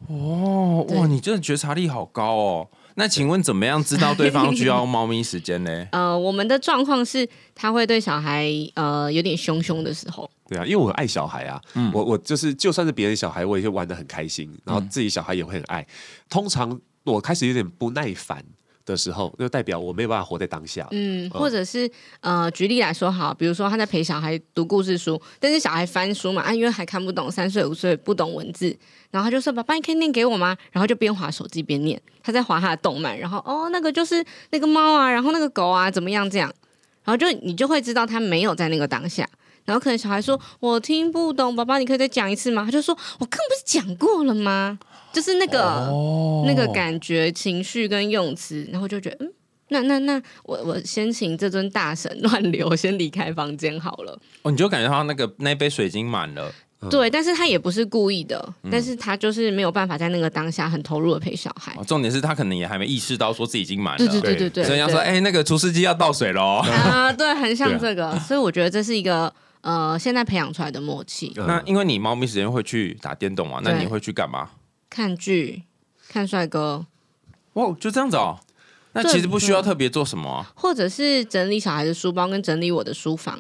[0.09, 2.69] 哦，哇，你真的觉察力好高哦。
[2.95, 5.87] 那请问怎么样知道对方需要猫咪时间呢？
[5.93, 15.87] 呃，我们的状况是，他会对小孩呃有点凶凶的时候，对啊，因为我很爱小孩啊，嗯我我就是就算是别人小孩，我也会玩的很开心，然后自己小孩也会很爱。
[16.29, 18.45] 通常我开始有点不耐烦
[18.85, 20.87] 的时候，就代表我没有办法活在当下。
[20.91, 21.91] 嗯，或者是
[22.21, 28.77] 呃，举例来说好，比如说他在陪小孩读故事书，但是小孩翻书嘛，啊，因为还看不懂，三岁五岁不懂文字，
[29.11, 36.53] 然后他就说：“爸爸，你可以念给我吗？”然后就边划手机边念，他在划他的动漫，然后哦，那个就是那个猫啊，然后那个狗啊，怎么样这样，
[37.05, 39.29] 然后就你就会知道他没有在那个当下。
[39.65, 44.77] 然后可能小孩说：“我听不懂，爸爸，你可以再讲一次吗？”他就说：“我刚不是讲过了吗？”
[45.13, 49.33] 就是那个、哦那个感觉、情绪跟用词，然后就觉得，嗯，
[49.69, 54.19] 那那那我我先请这尊大神乱流先离开房间好了。
[54.43, 56.53] 哦，你就感觉他那个那杯水已经满了。
[56.91, 61.73] 对，但是他也不是故意的，但是他就是没有办法在那个当下很投入的陪小孩。
[61.79, 63.99] 哦，重点是他可能也还没意识到说自己已经满了。
[63.99, 66.57] 对对对对对，所以要说，对哎，那个除湿机要倒水喽。
[66.67, 71.33] 啊，对，很像这个，所以我觉得这是一个呃，现在培养出来的默契。
[71.37, 74.51] 嗯那因为你猫咪时间会去打电动嘛，那你会去干嘛？
[74.93, 75.63] 看剧、
[76.07, 76.85] 看帅哥，
[77.55, 78.39] 哇，就这样子哦。
[78.93, 80.53] 那其实不需要特别做什么啊。
[80.55, 83.39] 或者是整理小孩的书包跟整理我的书房。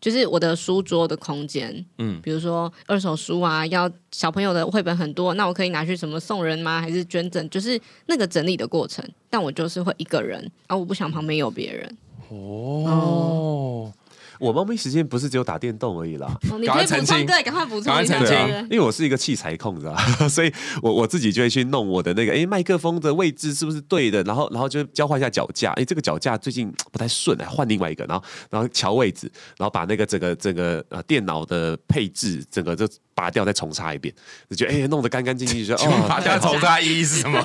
[0.00, 6.80] 就是我的书桌的空间，嗯，比如说二手书啊，要小朋友的绘本很多，那我可以拿去什么送人吗？
[6.80, 7.48] 还是捐赠？
[7.50, 11.96] 就是那个整理的过程，但我就是会一个人啊，我不想旁边有别人。
[12.28, 13.92] 哦，
[14.38, 16.26] 我猫咪时间不是只有打电动而已啦。
[16.50, 20.28] 哦，你赶快可以补充，澄清对，赶快补充一下，赶快澄清啊，因为我是一个器材控，知道吧？
[20.28, 24.22] 所以我我自己就会去弄我的那个，哎，麦克风的位置是不是对的？
[24.24, 32.86] 然后然后就交换一下脚架，哎，这个脚架最近不太顺，换另外一个，然后然后调位置，然后把那个整个整个呃电脑的配置整个就
[33.18, 34.14] 拔掉，再重插一遍，
[34.48, 37.42] 就觉得 哎弄得干干净净，就哦，拔掉重大意义是什么？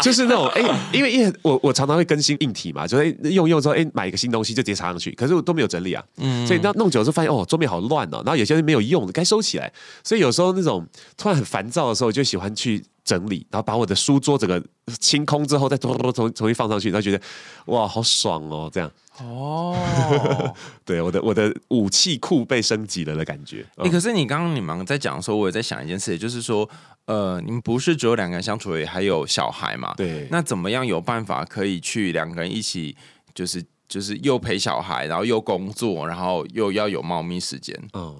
[0.00, 6.04] 就是那种哎、因为因为我我常常会更新硬体嘛，就是、哎用用之后哎、买一个新东西就直接插上去，可是我都没有整理啊，
[6.46, 9.72] 所以那弄久了之后发现哦桌面好乱哦，然后有些人没有用的该收起来，
[10.04, 14.62] 所以有时候那种突然很烦躁的时候，就喜欢去整理，然后把我的书桌整个
[15.00, 17.20] 清空之后再重重重重新放上去，然后觉得
[17.66, 18.88] 哇好爽哦，这样
[19.24, 20.54] 哦，
[20.84, 23.64] 对我的我的武器库被升级了的感觉。
[23.78, 26.68] 欸可是你刚刚你们在讲的时候，我也在想一件事，也就是说，
[27.06, 29.94] 呃，你们不是只有两个人相处也，还有小孩嘛？
[29.96, 32.96] 对那怎么样有办法可以去两个人一起，
[33.34, 37.74] 就是就是又陪小孩，然后又工作，然后又要有猫咪时间？
[37.94, 38.14] 嗯，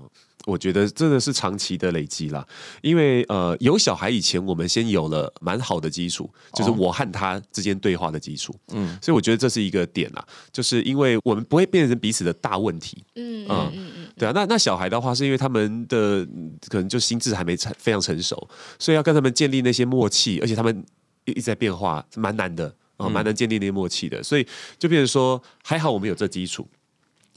[0.48, 2.46] 我觉得真的是长期的累积啦。
[2.80, 8.54] 因为呃，有小孩以前，我们先有了蛮好的基础，就是哦我和他之间对话的基础。
[8.72, 13.04] 嗯嗯，所以我觉得这是一个点啦，就是因为我们不会变成彼此的大问题。
[13.16, 20.84] 嗯嗯嗯嗯嗯，对啊，那那小孩的话，是因为他们的嗯可能就心智还没成非常成熟，所以要跟他们建立那些默契，而且他们
[21.24, 24.22] 一一直在变化，蛮难的啊，蛮难建立那些默契的。
[24.22, 24.46] 所以
[24.78, 26.66] 就变成说，还好我们有这基础，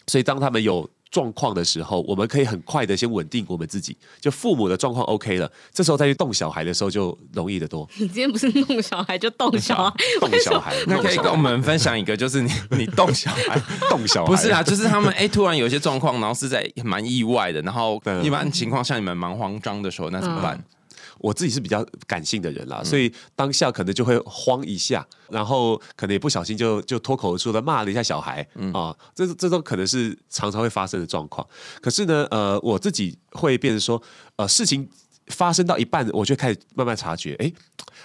[0.07, 3.95] 所以当他们有状况的时候，我们可以很快的先稳定我们自己。
[4.19, 7.87] 就父母的状况 OK 了，这时候再去动小孩的时候就容易得多。
[7.97, 20.63] 你今天不是弄小孩就动小孩， 动小孩， 那可以跟我们分享一个，就是你 你动小孩，动小孩，不是啊，就是他们哎、突然有一些状况，然后是在蛮意外的，然后一般情况下你们蛮慌张的时候，那怎么办？
[21.21, 31.47] 我自己是比较感性的人啦，所以当下可能就会慌一下，然后可能也不小心就就脱口而出的骂了一下小孩啊、这这都可能是常常会发生的状况。
[31.79, 34.01] 可是呢，呃，我自己会变成说，
[34.35, 34.89] 呃，事情
[35.27, 37.53] 发生到一半，我就开始慢慢察觉，哎，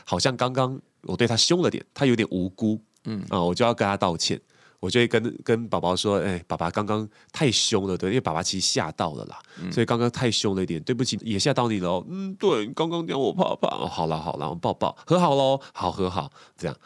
[0.05, 4.39] 好像刚刚我对他凶了点，他有点无辜，嗯啊、我就要跟他道歉。
[4.87, 9.37] 我就会跟跟宝宝说，哎、爸爸刚刚太凶了，对，因为爸爸其实吓到了啦，
[9.72, 12.07] 所以刚刚太凶了一点，对不起，也吓到你了哦。
[12.09, 16.77] 嗯，对，刚刚讲我爸爸，哦，好了好了，我抱抱，和好喽，好和好，这样。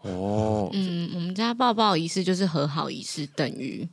[0.00, 0.70] 哦。
[0.72, 3.86] 嗯，我们家抱抱仪式就是和好仪式，等于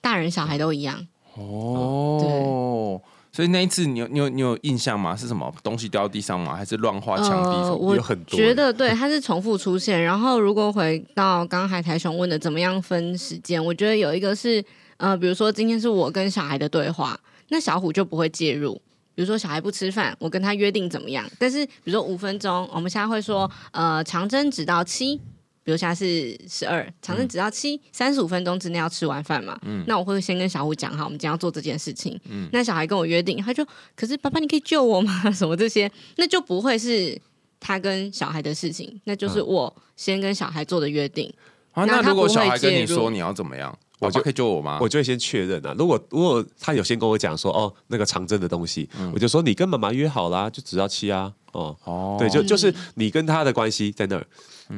[0.00, 1.06] 大人小孩都一样。
[1.34, 3.00] 哦，
[3.32, 5.14] 所以那一次你有你有你有印象吗？
[5.14, 6.56] 是什么东西掉到地上吗？
[6.56, 10.02] 还是乱画墙壁呃，我有很多觉得对，它是重复出现。
[10.02, 14.64] 然后如果回到刚刚海苔熊问的怎么样分时间，我觉得有一个是
[14.96, 18.74] 呃，比如说今天是我跟小孩的对话，那小虎就不会介入。
[19.14, 21.24] 比如说小孩不吃饭，我跟他约定怎么样？
[21.38, 25.20] 但是比如说五分钟，我们现在会说呃长针指到七。
[25.62, 29.58] 比如现在是十二，长针指到七，三十五分钟之内要吃完饭嘛。
[29.62, 32.18] 嗯那我会先跟小虎讲好，我们今天要做这件事情。
[32.28, 35.30] 嗯那小孩跟我约定，他就可是爸爸，你可以救我吗？
[35.32, 37.20] 什么这些，那就不会是
[37.58, 41.32] 他跟小孩的事情，那就是我先跟小孩做的约定。
[41.72, 44.78] 啊，那如果小孩跟你说你要怎么样，我就可以救我吗？
[44.80, 45.74] 我就会先确认啊。
[45.78, 54.26] 如果如果他有先跟我讲说，哦，那个长征的东西，我就说你跟妈妈约好啦，就只要七啊，哦，哦对，就就是你跟他的关系在那儿，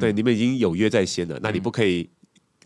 [0.01, 2.09] 对，你们已经有约在先了，那你不可以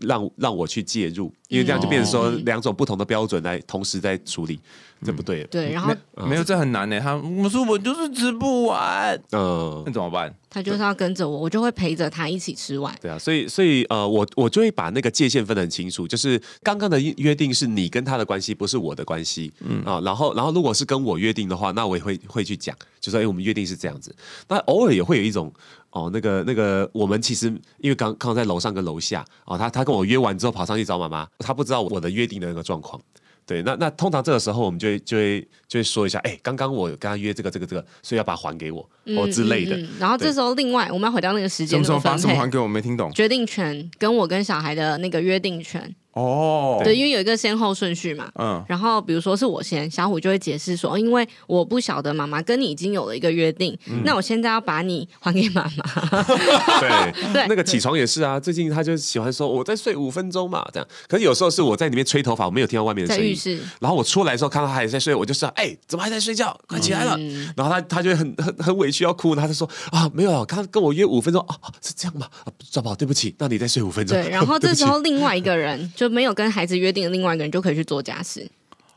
[0.01, 4.61] 让让我去介入，因为这样就变成说嗯两种不同的标准来同时在处理，
[5.05, 5.45] 这不对。
[5.45, 5.95] 对，然后
[6.27, 6.99] 没有这很难呢。
[7.01, 10.35] 他我说我就是吃不完，嗯那，怎么办？
[10.49, 12.95] 他就是要跟着我，我就会陪着他一起吃完。
[13.01, 24.15] 对啊，所以所以呃，我我就会把那个界限分得很清楚，就是刚刚的约定是你跟他的关系，不是我的关系，嗯啊，然后然后如果是跟我约定的话，那我也会会去讲，就说哎，我们约定是这样子。
[24.49, 25.53] 那偶尔也会有一种
[25.91, 32.99] 哦，那个那个，我们其实因为刚刚在楼上跟楼下哦，他他跟我约完之后跑上去找妈妈，他不知道我的约定的那个状况。
[33.47, 38.81] 对，那那通常这个时候我们就会就会就会说一下，哎，刚刚我有跟他约这个这个这个，所以要把它还给我、
[39.17, 39.77] 哦之类的。
[39.77, 42.67] 嗯嗯然后这时候，另外我们要回到那个时间什么时候把什么还，给我？
[42.67, 45.95] 没听懂决定权跟我跟小孩的那个约定权。
[46.17, 46.81] 哦。
[46.83, 48.29] 对，因为有一个先后顺序嘛。
[48.39, 56.23] 嗯，然后比如说是我先，小虎就会解释说，哦因为我不晓得妈妈跟你已经有了一个约定，嗯那我现在要把你还给妈妈。
[56.81, 60.89] 对 对那个起床也是啊，最近他就喜欢说我再睡五分钟嘛，这样。
[61.09, 66.59] 可是有时候是我在里面吹头发，我没有听到外面的声音，在浴室，然后我出来的时候看到他还在睡，我就说：“哎、怎么还在睡觉？
[66.67, 72.27] 快起来了！”嗯然后他他就很很很委屈要哭，他就说：“啊，没有啊，刚刚跟我约五分钟啊，啊是这样吗？
[72.45, 78.49] 啊，赵宝，对不起，那你再睡五分钟。”对，然后这时候 另外一个人就没有跟孩子约定的另外一个人就可以去做家事。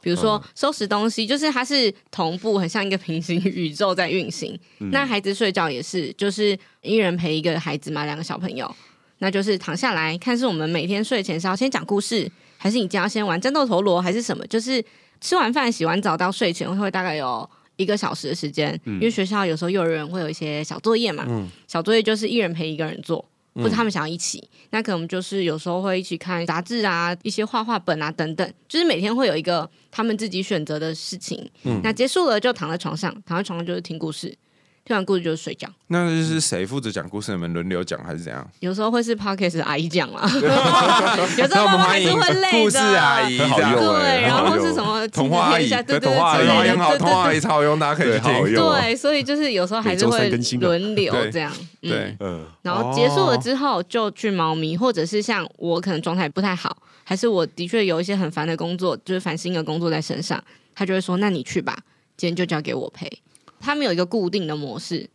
[0.01, 4.57] 比如说收拾东西，就是它是同步，很像一个平行宇宙在运行。
[4.77, 8.73] 那孩子睡觉也是，就是一人陪一个孩子嘛，两个小朋友，
[9.17, 14.47] 那就是躺下来看，是我们每天睡前是要先讲故事，还是你今天要先玩战斗陀螺，还是什么？
[14.47, 14.81] 就是
[15.19, 21.27] 吃完饭、洗完澡到睡前会大概有一个小时的时间，因为学校有时候幼儿园会有一些小作业嘛，
[21.67, 23.25] 小作业就是一人陪一个人做。
[23.55, 31.49] 或者他们想要一起，那可能就是有时候会一起看杂志啊，一些画画本啊等等，就是每天会有一个他们自己选择的事情。
[31.83, 34.37] 那结束了就躺在床上，躺在床上就是听故事。
[34.89, 37.31] 听完故事就是睡觉，那就是谁负责讲故事？
[37.31, 38.49] 你们轮流讲还是怎样？
[38.59, 40.27] 有时候会是 podcast 阿姨讲啊，
[41.37, 42.63] 有时候妈妈还是会累的。
[42.63, 45.69] 故事阿姨，对，然后是什么童话阿姨？
[45.69, 48.55] 对童话阿姨很好，童话阿姨超好用，大家可以去听。
[48.55, 50.27] 对，所以就是有时候还是会
[50.59, 51.53] 轮流这样。
[51.81, 52.43] 对，嗯。
[52.63, 61.77] 然后结束了之后就去猫咪，或者是像我可能状态不太好，还是我的确有一些很烦的工作，就是烦心的工作在身上，他就会说：“那你去吧，
[62.17, 63.07] 今天就交给我陪。”
[63.59, 65.09] 他们有一个固定的模式，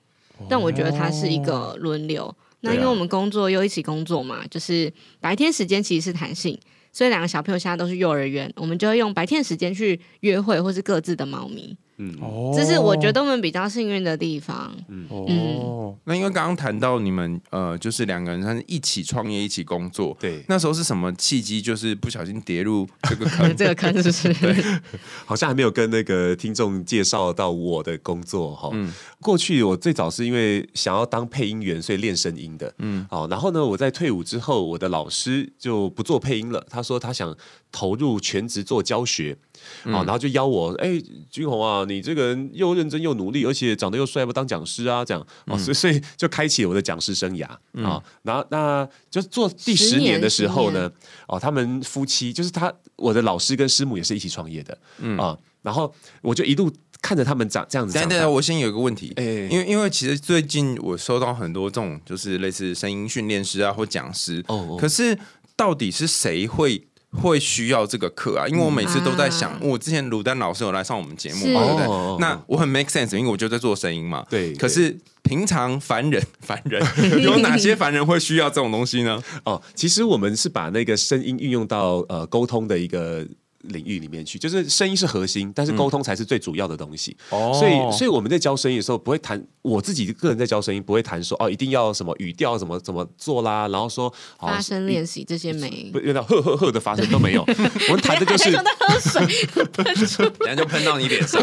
[0.49, 2.35] 但我觉得它是一个轮流。
[2.61, 6.59] 那因为我们工作又一起工作嘛，就是白天时间其实是弹性，
[6.93, 11.77] 所以两个小朋友现在都是幼儿园，我们就会用白天时间去约会或是各自的猫咪。
[11.97, 14.75] 嗯，哦，这是我觉得我们比较幸运的地方。
[14.89, 21.63] 嗯，哦，那因为刚刚谈到你们呃，就是两个人他是一起创业、一起工作，对，那时候是什么契机？
[21.63, 24.81] 就是不小心跌入这个坑， 这个坑是不是？
[25.25, 28.71] 好像还没有跟那个听众介绍到我的工作哈。
[28.73, 32.75] 嗯，过去我最早是因为想要当配音员，所以练声音的。
[32.79, 37.37] 嗯，好，然后呢，我在退伍之后，我的老师就不做配音了，他说他想
[37.71, 39.37] 投入全职做教学。
[39.85, 41.01] 啊，然后就邀我，哎，
[41.31, 45.05] 君宏啊，你这个人又认真又努力，而且长得又帅，不当讲师啊？
[45.05, 47.47] 这样，哦，所以所以就开启了我的讲师生涯
[47.85, 48.03] 啊。
[48.23, 50.91] 然后那就做第十年的时候呢，
[51.29, 55.37] 哦，他们夫妻就是他，我的老师跟师母也是一起创业的，嗯啊。
[55.63, 57.95] 然后我就一路看着他们长这样子。
[57.95, 65.19] 等等，我先有一个问题，哎，因为因为其实最近我收到很多这种就是类似声音训练师啊或讲师，哦，可是
[65.57, 66.87] 到底是谁会？
[67.21, 72.19] 会需要这个课啊，因为我每次都在想，我之前鲁丹老师有来上我们节目，对不对？
[72.21, 74.25] 那我很 make sense，因为我就在做声音嘛。
[74.29, 74.53] 对。
[74.55, 76.83] 可是平常凡人，凡人
[77.23, 79.23] 有哪些凡人会需要这种东西呢？
[79.45, 83.27] 哦，其实我们是把那个声音运用到呃沟通的一个。
[83.69, 87.17] 领域里面去，就是声音是核心，但是沟通才是最主要的东西。
[87.31, 97.45] 哦，所以，所以我们在教声音的时候，不会谈我自己个人在教声音，不会谈说哦，一定要什么语调怎么怎么做啦，然后说发声练习这些没，不，有点呵呵呵的发声都没有。
[97.89, 101.41] 我们谈的就是， 喝水喷出， 然后就喷到你脸上。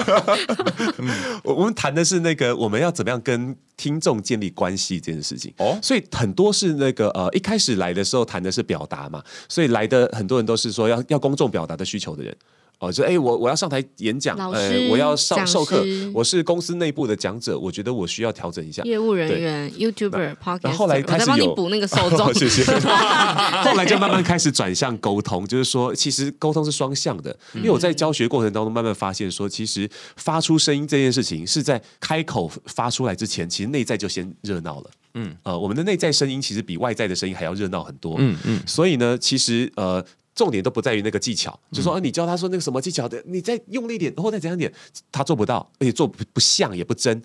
[1.44, 5.52] 我我们谈的是那个我们要怎么样跟听众建立关系这件事情。
[5.58, 12.15] 哦，所以很多是那个呃，一开始来的时候谈的是表达嘛，所以来的很多人都是说要要公众表达的需求。
[12.15, 12.38] 的人
[12.82, 18.82] 哦，就哎，我我要上台演讲，呃，我要上授课，我是公司内部的讲者，我觉得我需要调整一下。
[18.82, 22.63] 业务人员、YouTuber、Podcast，后来开始有补那个受众， 谢谢。
[23.62, 34.89] 后来就慢慢开始转向沟通，就是说，其实沟通是双向的，因为我在教学过程当中慢慢发现，说其实发出声音这件事情是在开口发出来之前，其实内在就先热闹了。
[35.13, 38.15] 嗯，呃，我们的内在声音其实比外在的声音还要热闹很多。
[38.17, 40.04] 嗯嗯，所以呢，其实呃。
[40.34, 44.72] 重点都不在于那个技巧，就说啊你教他说那个什么技巧的，你再用力点，然后再怎样点，
[45.12, 47.22] 他做不到，而且做不不像也不真。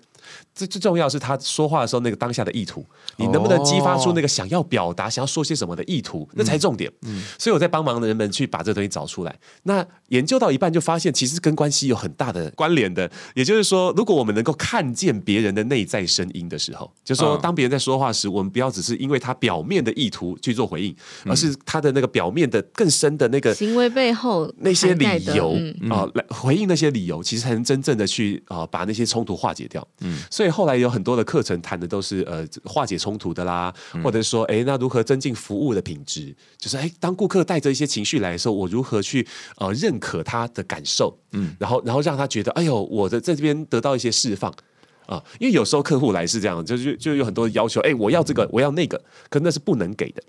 [0.53, 2.85] 最最重要是他说话的时候那个当下的意图，
[3.17, 6.91] 你能不能激发出那个想要表达、想要说些什么的意图，那才重点。
[7.03, 9.35] 嗯，所以我在帮忙的人们去把这东西找出来。
[9.63, 13.09] 那研究到一半就发现，其实跟关系有很大的关联的。
[13.35, 25.55] 也就是说，如果我们能够看见别人的内在声音的时候，就说当别人在说话时，我们不要只是因为他表面的意图去做回应，而是他的那个表面的更深的那个行为背后那些理由
[25.89, 29.87] 啊，来回应那些理由，其实才能真正的去啊把那些冲突化解掉。
[30.01, 30.16] 嗯。
[30.29, 36.35] 所以后来有很多的课程谈的都是呃化解冲突的啦，或者说哎那如何增进服务的品质？
[36.57, 39.27] 就是哎当顾客带着一些情绪来的时候，我如何去
[39.57, 41.17] 呃认可他的感受？
[41.31, 44.53] 嗯，然后然后让他觉得哎呦我的在这边得到一些释放
[45.05, 50.21] 啊，因为有时候客户来是这样，就就就有很多要求，哎我要这个我要那个，可那是不能给的。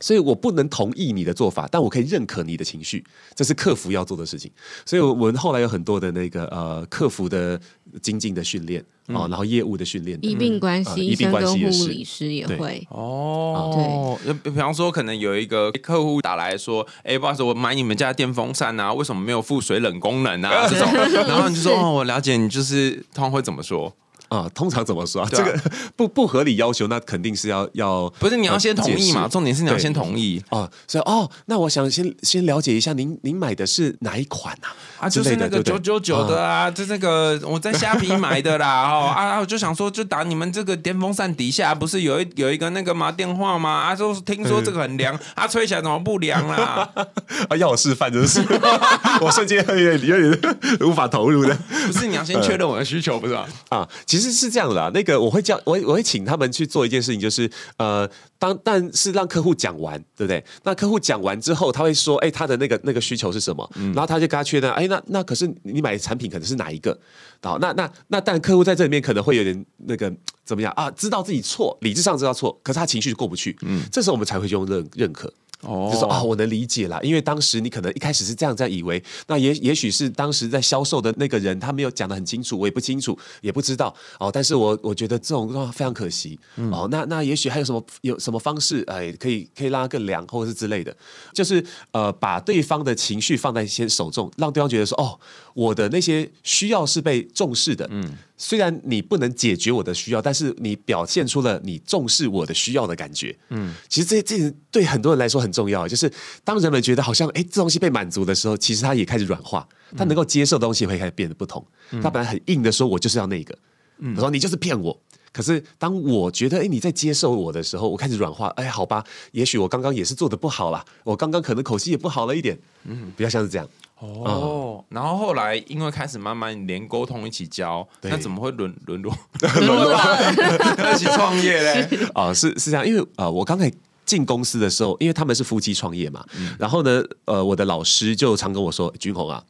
[0.00, 4.50] 所以我不能同意你的做法，但我可以认可你的情绪，这是客服要做的事情。
[4.84, 7.60] 所以，我们后来有很多的那个呃客服的
[8.02, 14.18] 精进的训练啊，然后业务的训练，医病关系，医病关系护理师也会哦。
[14.24, 20.90] 对，比方说，可能有一个客户打来说：“哎，不好意思，我买你们家电风扇啊，为什么没有附水冷功能啊？”这种，
[21.28, 23.94] 然后你就说：“哦，我了解。”你就是通常会怎么说？
[24.30, 25.28] 啊，通常怎么说啊？
[25.28, 25.60] 啊这个
[25.94, 29.28] 不不合理要求，那肯定是要要不是你要先同意嘛？
[29.28, 34.70] 重点是你要先同意哦，所以哦，那我想先先了解一下，您您买的是哪一款啊？
[35.00, 43.70] 啊，就是那个九九九的啊，就那个我在虾皮买的啦，哦啊，我就想说，就打你们这个电风扇底下不是有一有一个那个嘛电话吗？
[43.70, 46.88] 啊，就是听说这个很凉，啊，吹起来怎么不凉啦？
[47.48, 48.40] 啊，要我示范真是，
[49.22, 53.48] 我瞬间有点有点无法投入的不是你要先确认我的需求，不是吧？
[53.70, 53.88] 啊。
[54.06, 60.44] 其实是这样的啦，那个我会叫我我会请他们去做一件事情，就是呃，当但是让客户讲完，对不对？
[60.64, 63.68] 那客户讲完之后，他会说，哎，他的那个那个需求是什么？
[63.94, 66.98] 然后他就跟他确认，哎，那那可是你买的产品可能是哪一个？
[67.42, 70.12] 好，那那那但客户在这里面可能会有点那个
[70.44, 70.90] 怎么样啊？
[70.90, 75.32] 知道自己错，理智上知道错，可是他情绪过不去，嗯，这时候我们才会用认认可。
[75.62, 84.30] 哦就说啊，我能理解啦，因为当时你可能一开始是这样在以为，那也也许是当时在销售的那个人他没有讲的很清楚，我也不清楚，也不知道哦。
[84.32, 86.38] 但是我我觉得这种状况非常可惜、
[86.72, 86.88] 哦。
[86.90, 90.96] 那那也许还有什么有什么方式，哎，可以可以让他更凉，或者是之类的，
[91.34, 95.18] 就是呃，把对方的情绪放在先手中，让对方觉得说，哦，
[95.54, 98.16] 我的那些需要是被重视的，嗯。
[98.42, 103.36] 虽然你不能解决我的需要，但是你表现出了你重视我的需要的感觉。
[103.50, 106.10] 嗯，其实这这对很多人来说很重要，就是
[106.42, 111.62] 当人们觉得好像哎这东西被满足的时候，其实他也开始软化，他能够接受的东西会开始变得不同。
[112.02, 113.58] 他本来很硬的说，我就是要那个，
[113.98, 114.98] 嗯他说你就是骗我。
[115.32, 123.68] 可是当我觉得哎你在接受我的时候，我开始软化，哎好吧，也许我刚刚也是做的不好啦，我刚刚可能口气也不好了一点，嗯，比较像是这样。
[124.00, 129.14] 哦，然后后来因为开始慢慢连沟通一起教，那怎么会沦沦落？
[129.40, 129.98] 沦落到
[130.92, 131.88] 一起创业嘞？
[132.14, 133.70] 啊、是是这样，因为呃，我刚才
[134.06, 136.24] 进公司的时候，因为他们是夫妻创业嘛，
[136.58, 139.42] 然后呢，呃，我的老师就常跟我说，君宏啊，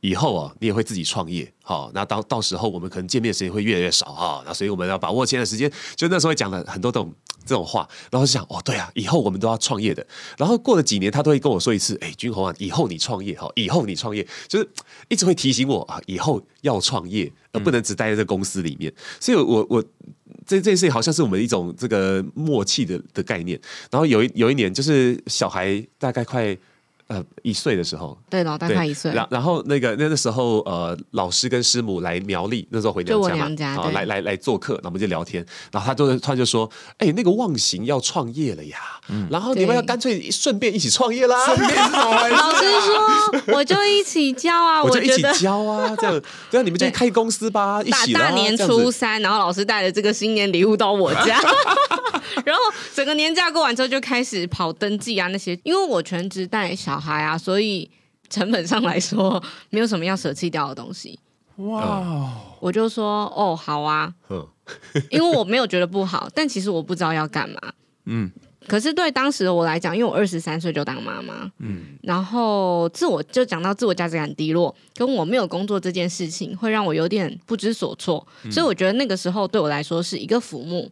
[0.00, 7.12] 以后啊，你也会自己创业，好、那到到时候我们可能见面的时间会越来越少哈、那所以我们要把握现在的时间，就那时候会讲了很多这种
[7.48, 14.68] 这种话，然后就想，哦，对啊，以后我们都要创业的，然后过了几年，他都会跟我说一次，哎，君宏啊，以后你创业哈，以后你创业，就是
[15.08, 19.82] 一直会提醒我啊，以后要创业，而不能只待在这公司里面，所以我我。
[20.46, 23.58] 这这件事情好像是我们一种这个默契的的概念。
[23.90, 26.56] 然后有一有一年，就是小孩大概快
[27.08, 33.92] 呃一岁的时候，对，老大对快一岁，然然后那个那那时候呃，老师跟师母来苗栗，那时候回娘家嘛，啊娘家对。
[33.92, 38.78] 来来来做客，那我们就聊天，然后他就突然就说：“哎，那个忘形要创业了呀，
[39.30, 39.76] 然后你们对。
[39.76, 46.20] 要干脆顺便一起创业啦，顺便是怎么回事老师说，我就一起教啊， 我就一起教啊，这样。
[46.50, 51.40] 对啊，你们就对开公司吧，一大起啦大年初三，然后老师带着这个新年礼物到我家，
[52.44, 52.62] 然后
[52.94, 57.90] 整个年假过完之后就开始跑登记啊那些，因为我全职带小孩啊，所以
[58.28, 61.18] 成本上来说没有什么要舍弃掉的东西。
[61.56, 62.30] 哇，
[62.60, 64.46] 我就说哦好啊，嗯
[65.10, 67.58] 因为我没有觉得不好， 但其实我不知道要干嘛。
[68.06, 68.30] 嗯
[68.66, 78.26] 可是对当时的我来讲，因为我二十三岁就当妈妈，嗯然后自我就讲到自我价值感低落，跟我没有工作这件事情，会让我有点不知所措。
[78.50, 80.90] 所以我觉得那个时候对我来说是一个浮木。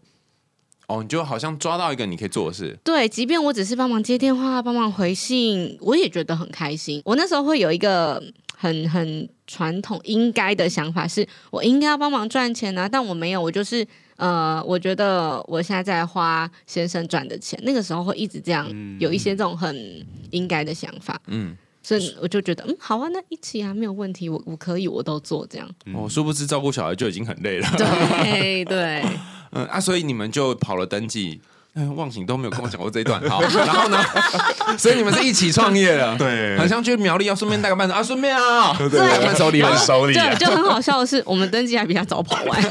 [0.86, 7.02] 哦，你就好像抓到一个你可以做的事，对，即便我只是帮忙接电话、帮忙回信，我也觉得很开心。
[7.04, 8.22] 我那时候会有一个
[8.56, 18.66] 很很传统应该的想法，是我应该要帮忙赚钱啊，但我没有，我就是呃，我觉得我现在在花先生赚的钱，那个时候会一直这样，
[19.00, 19.76] 有一些这种很
[20.30, 21.20] 应该的想法。
[21.26, 25.68] 嗯，所以我就觉得，嗯，好啊，那一起啊，没有问题，我我可以，我都做这样。
[25.94, 29.04] 哦，殊不知照顾小孩就已经很累了，对对，
[29.56, 31.40] 嗯啊，所以你们就跑了登记。
[31.76, 33.98] 嗯，忘形都没有跟我讲过这一段，好，然后呢？
[34.78, 42.62] 所以你们是一起创业的， 对很像去苗栗要顺便带个伴手啊，顺便啊，对对伴手礼伴很手礼啊对，就很好笑的是，我们登记还比他早跑完。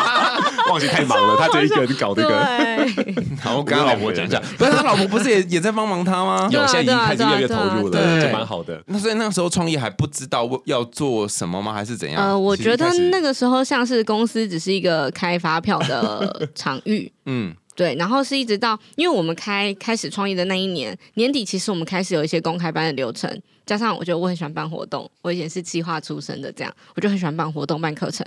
[0.68, 2.28] 忘记太忙了，他就一个人搞这个。
[2.28, 6.48] 对， 好，我跟他老婆讲一下，不是他老婆不是也也在帮忙他吗？
[6.50, 8.82] 有，现在已经开始越来越投入了，就蛮好的。
[8.86, 11.72] 那所以那时候创业还不知道要做什么吗？
[11.72, 12.20] 还是怎样？
[12.20, 17.12] 呃，我觉得那个时候像是公司只是一个开发票的场域。
[17.26, 23.30] 嗯对，然后是一直到，因为我们开开始创业的那一年年底，其实我们开始有一些公开班的流程，
[23.66, 28.26] 加上我觉得我很喜欢办活动，我以前是计划出身的，这样我就很喜欢办活动、办课程。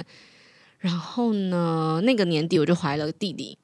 [0.77, 3.57] 然后呢，那个年底我就怀了弟弟，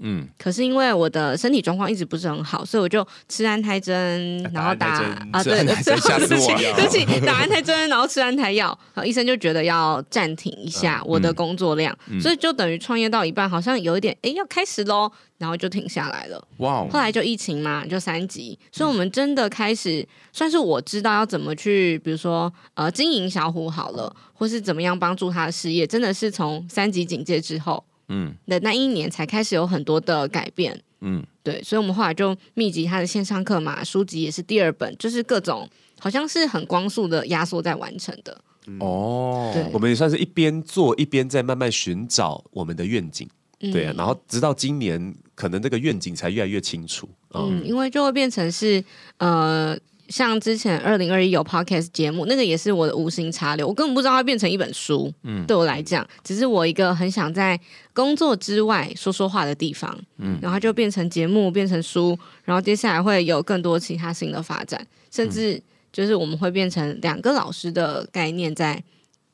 [0.00, 16.42] 嗯，可是因为我的身体状况一直不是很好，所以我就吃安胎针，然后打啊，对，对不起对不起，打安胎针，然后吃安胎药，然后医生就觉得要暂停一下我的工作量，所以就等于创业到一半，好像有一点哎要开始喽，然后就停下来了。
[16.58, 28.34] 哇哦，后来就疫情嘛，就三级，所以我们真的开始算是我知道要怎么去，比如说呃经营小虎好了，或是怎么样帮助他的事业，真的是从三级警戒之后嗯。
[28.46, 30.78] 的那一年才开始有很多的改变。
[31.00, 35.66] 嗯，对，所以我们后来就密集他的线上课嘛，书籍也是第二本，就是各种
[35.98, 38.38] 好像是很光速的压缩在完成的。
[38.80, 39.64] 哦，对。
[39.72, 43.26] 我们也算是一边做一边在慢慢寻找我们的愿景，
[43.60, 43.72] 嗯。
[43.72, 47.08] 对啊，然后直到今年，可能这个愿景才越来越清楚。
[47.32, 48.84] 嗯，嗯，因为就会变成是
[49.16, 49.74] 呃，
[50.10, 55.10] 像之前二零二一有 podcast 节目，那个也是我的无心插柳，我根本不知道它变成一本书。
[55.22, 57.58] 嗯，对我来讲，只是我一个很想在
[57.94, 59.98] 工作之外说说话的地方。
[60.18, 65.58] 嗯，然后它就变成节目，变成书，然后接下来会有更多其他新的发展，甚至
[65.90, 68.84] 就是我们会变成两个老师的概念在。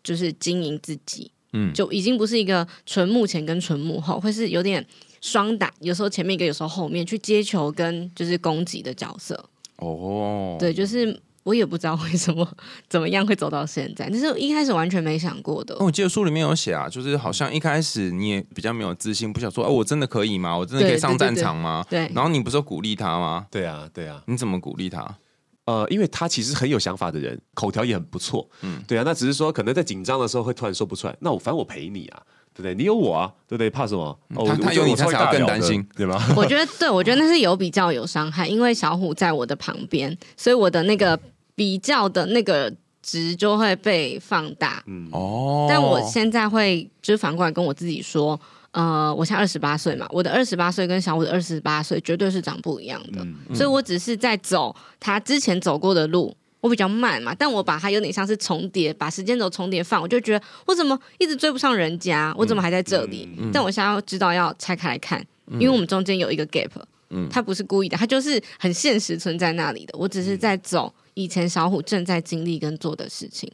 [0.06, 4.86] 就是经营自己，嗯就已经不是一个纯幕前跟纯幕后，会是有点
[5.20, 9.44] 双打，有时候前面一个，有时候后面去接球跟就是攻击的角色。
[9.78, 12.48] 哦，对，就是我也不知道为什么
[12.88, 15.74] 怎么样会走到现在，但是我一开始完全没想过的。
[15.76, 20.56] 哦，我记得书里面有写啊，就是好像一开始你也比较没有自信，不想说，哦，我真的可以吗？
[20.56, 21.84] 我真的可以上对对对对战场吗？
[21.88, 23.46] 对然后你不是有鼓励他吗？
[23.50, 25.18] 对啊，对啊，你怎么鼓励他？
[25.66, 32.22] 呃，因为他其实很有想法的人，口条也很不错，嗯，对啊，那只是说可能在紧张的时候会突然说不出来，那我反正我陪你啊，
[32.56, 32.74] 对不对？
[32.74, 33.68] 你有我啊，对不对？
[33.68, 34.18] 怕什么？
[34.34, 36.18] 哦，他他有你他才要更担心对吗？
[36.34, 41.18] 我觉得对，我觉得那是有比较有伤害，因为小虎在我的旁边，所以我的那个
[41.54, 44.82] 比较的那个值就会被放大。
[45.12, 48.40] 哦，但我现在会就是反过来跟我自己说，
[48.70, 56.34] 呃，我现在二十八岁嘛，我的二十八岁跟小虎的二十八岁绝对是长不一样的，所以我只是在走他之前走过的路。
[56.66, 63.28] 我比较慢嘛，但我把它有点像是重叠，把时间轴重叠放，我就觉得我怎么一直追不上人家，我怎么还在这里？
[63.52, 66.70] 但我现在要知道要拆开来看，因为我们中间有一个 gap，
[67.10, 69.96] 嗯，它不是故意的，它就是很现实存在那里的。
[69.96, 73.50] 我只是在走以前小虎正在经历跟做的事情。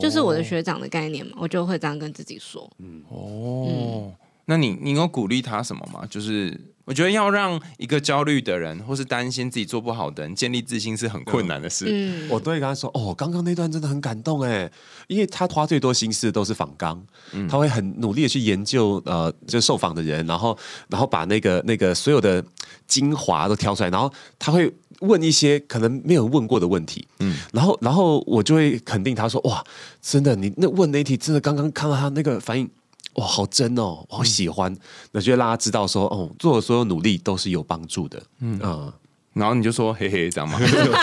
[0.00, 2.66] 就是我的学长的概念嘛，我就会这样跟自己说。
[2.78, 4.10] 嗯哦，
[4.46, 6.06] 那你你有鼓励他什么吗？
[6.08, 11.84] 就是我觉得要让一个焦虑的人，或是担心自己做不好的人建立自信是很困难的事。
[11.88, 14.70] 嗯，我都会跟他说：“哦，刚刚那段真的很感动哎，
[15.08, 17.04] 因为他花最多心思的都是访纲，
[17.48, 20.56] 他会很努力的去研究呃，就受访的人，然后
[20.88, 22.42] 然后把那个那个所有的
[22.86, 29.64] 精华都挑出来，然后他会问一些可能没有问过的问题，嗯，然后然后我就会肯定他说：哇，
[30.00, 32.70] 真的，你那问那一题真的刚刚看到他那个反应。”
[33.16, 34.74] 哇，好真哦，我好喜欢，
[35.12, 38.92] 那就会让他知道说，哦，做的所有努力都是有帮助的，嗯
[39.36, 40.58] 然后你就说嘿嘿，这样吗？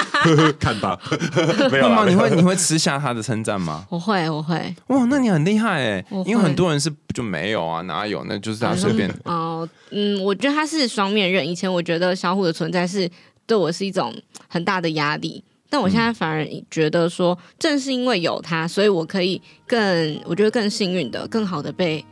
[0.60, 1.00] 看吧，
[1.72, 2.06] 没有？
[2.10, 3.86] 你会你会吃下他的称赞吗？
[3.92, 4.56] 我会，我会。
[4.88, 8.24] 哇，那你很厉害哎因为很多人是就没有啊，哪有？
[8.28, 9.08] 那就是他随便。
[9.26, 11.48] 哦，嗯，我觉得他是双面刃。
[11.48, 13.08] 以前我觉得小虎的存在是
[13.46, 14.12] 对我是一种
[14.48, 15.44] 很大的压力，
[15.74, 22.06] 但我现在反而觉得说，正是因为有他，所以我可以更，我觉得更幸运的、更好的被，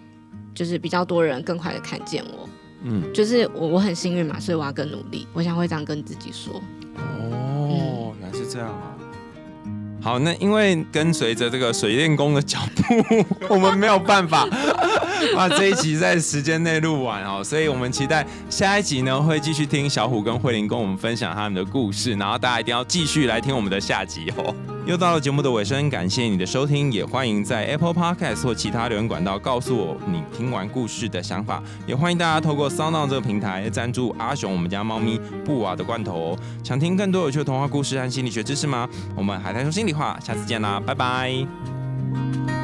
[0.55, 2.49] 就是比较多人更快的看见我。
[2.81, 5.27] 嗯，就是我我很幸运嘛，所以我要更努力。
[5.31, 6.59] 我想会这样跟自己说。
[6.95, 8.97] 哦，原来是这样啊。
[10.01, 14.47] 好，那因为跟随着这个水电工的脚步， 我们没有办法
[15.35, 24.55] 把这一集在时间内录完哦，所以我们期待下一集呢会继续听小虎跟慧玲跟我们分享他们的故事，然后大家一定要继续来听我们的下集哦。
[24.85, 36.37] 又到了节目的尾声，感谢你的收听，也欢迎在 Apple Podcast 或其他留言管道告诉我你听完故事的想法，也欢迎大家透过 Sound On 这个平台赞助阿雄我们家猫咪布瓦的罐头。
[36.63, 38.89] 想听更多有趣的童话故事和心理学知识吗？
[39.15, 42.60] 我们海苔说心里话，下次见啦，拜拜。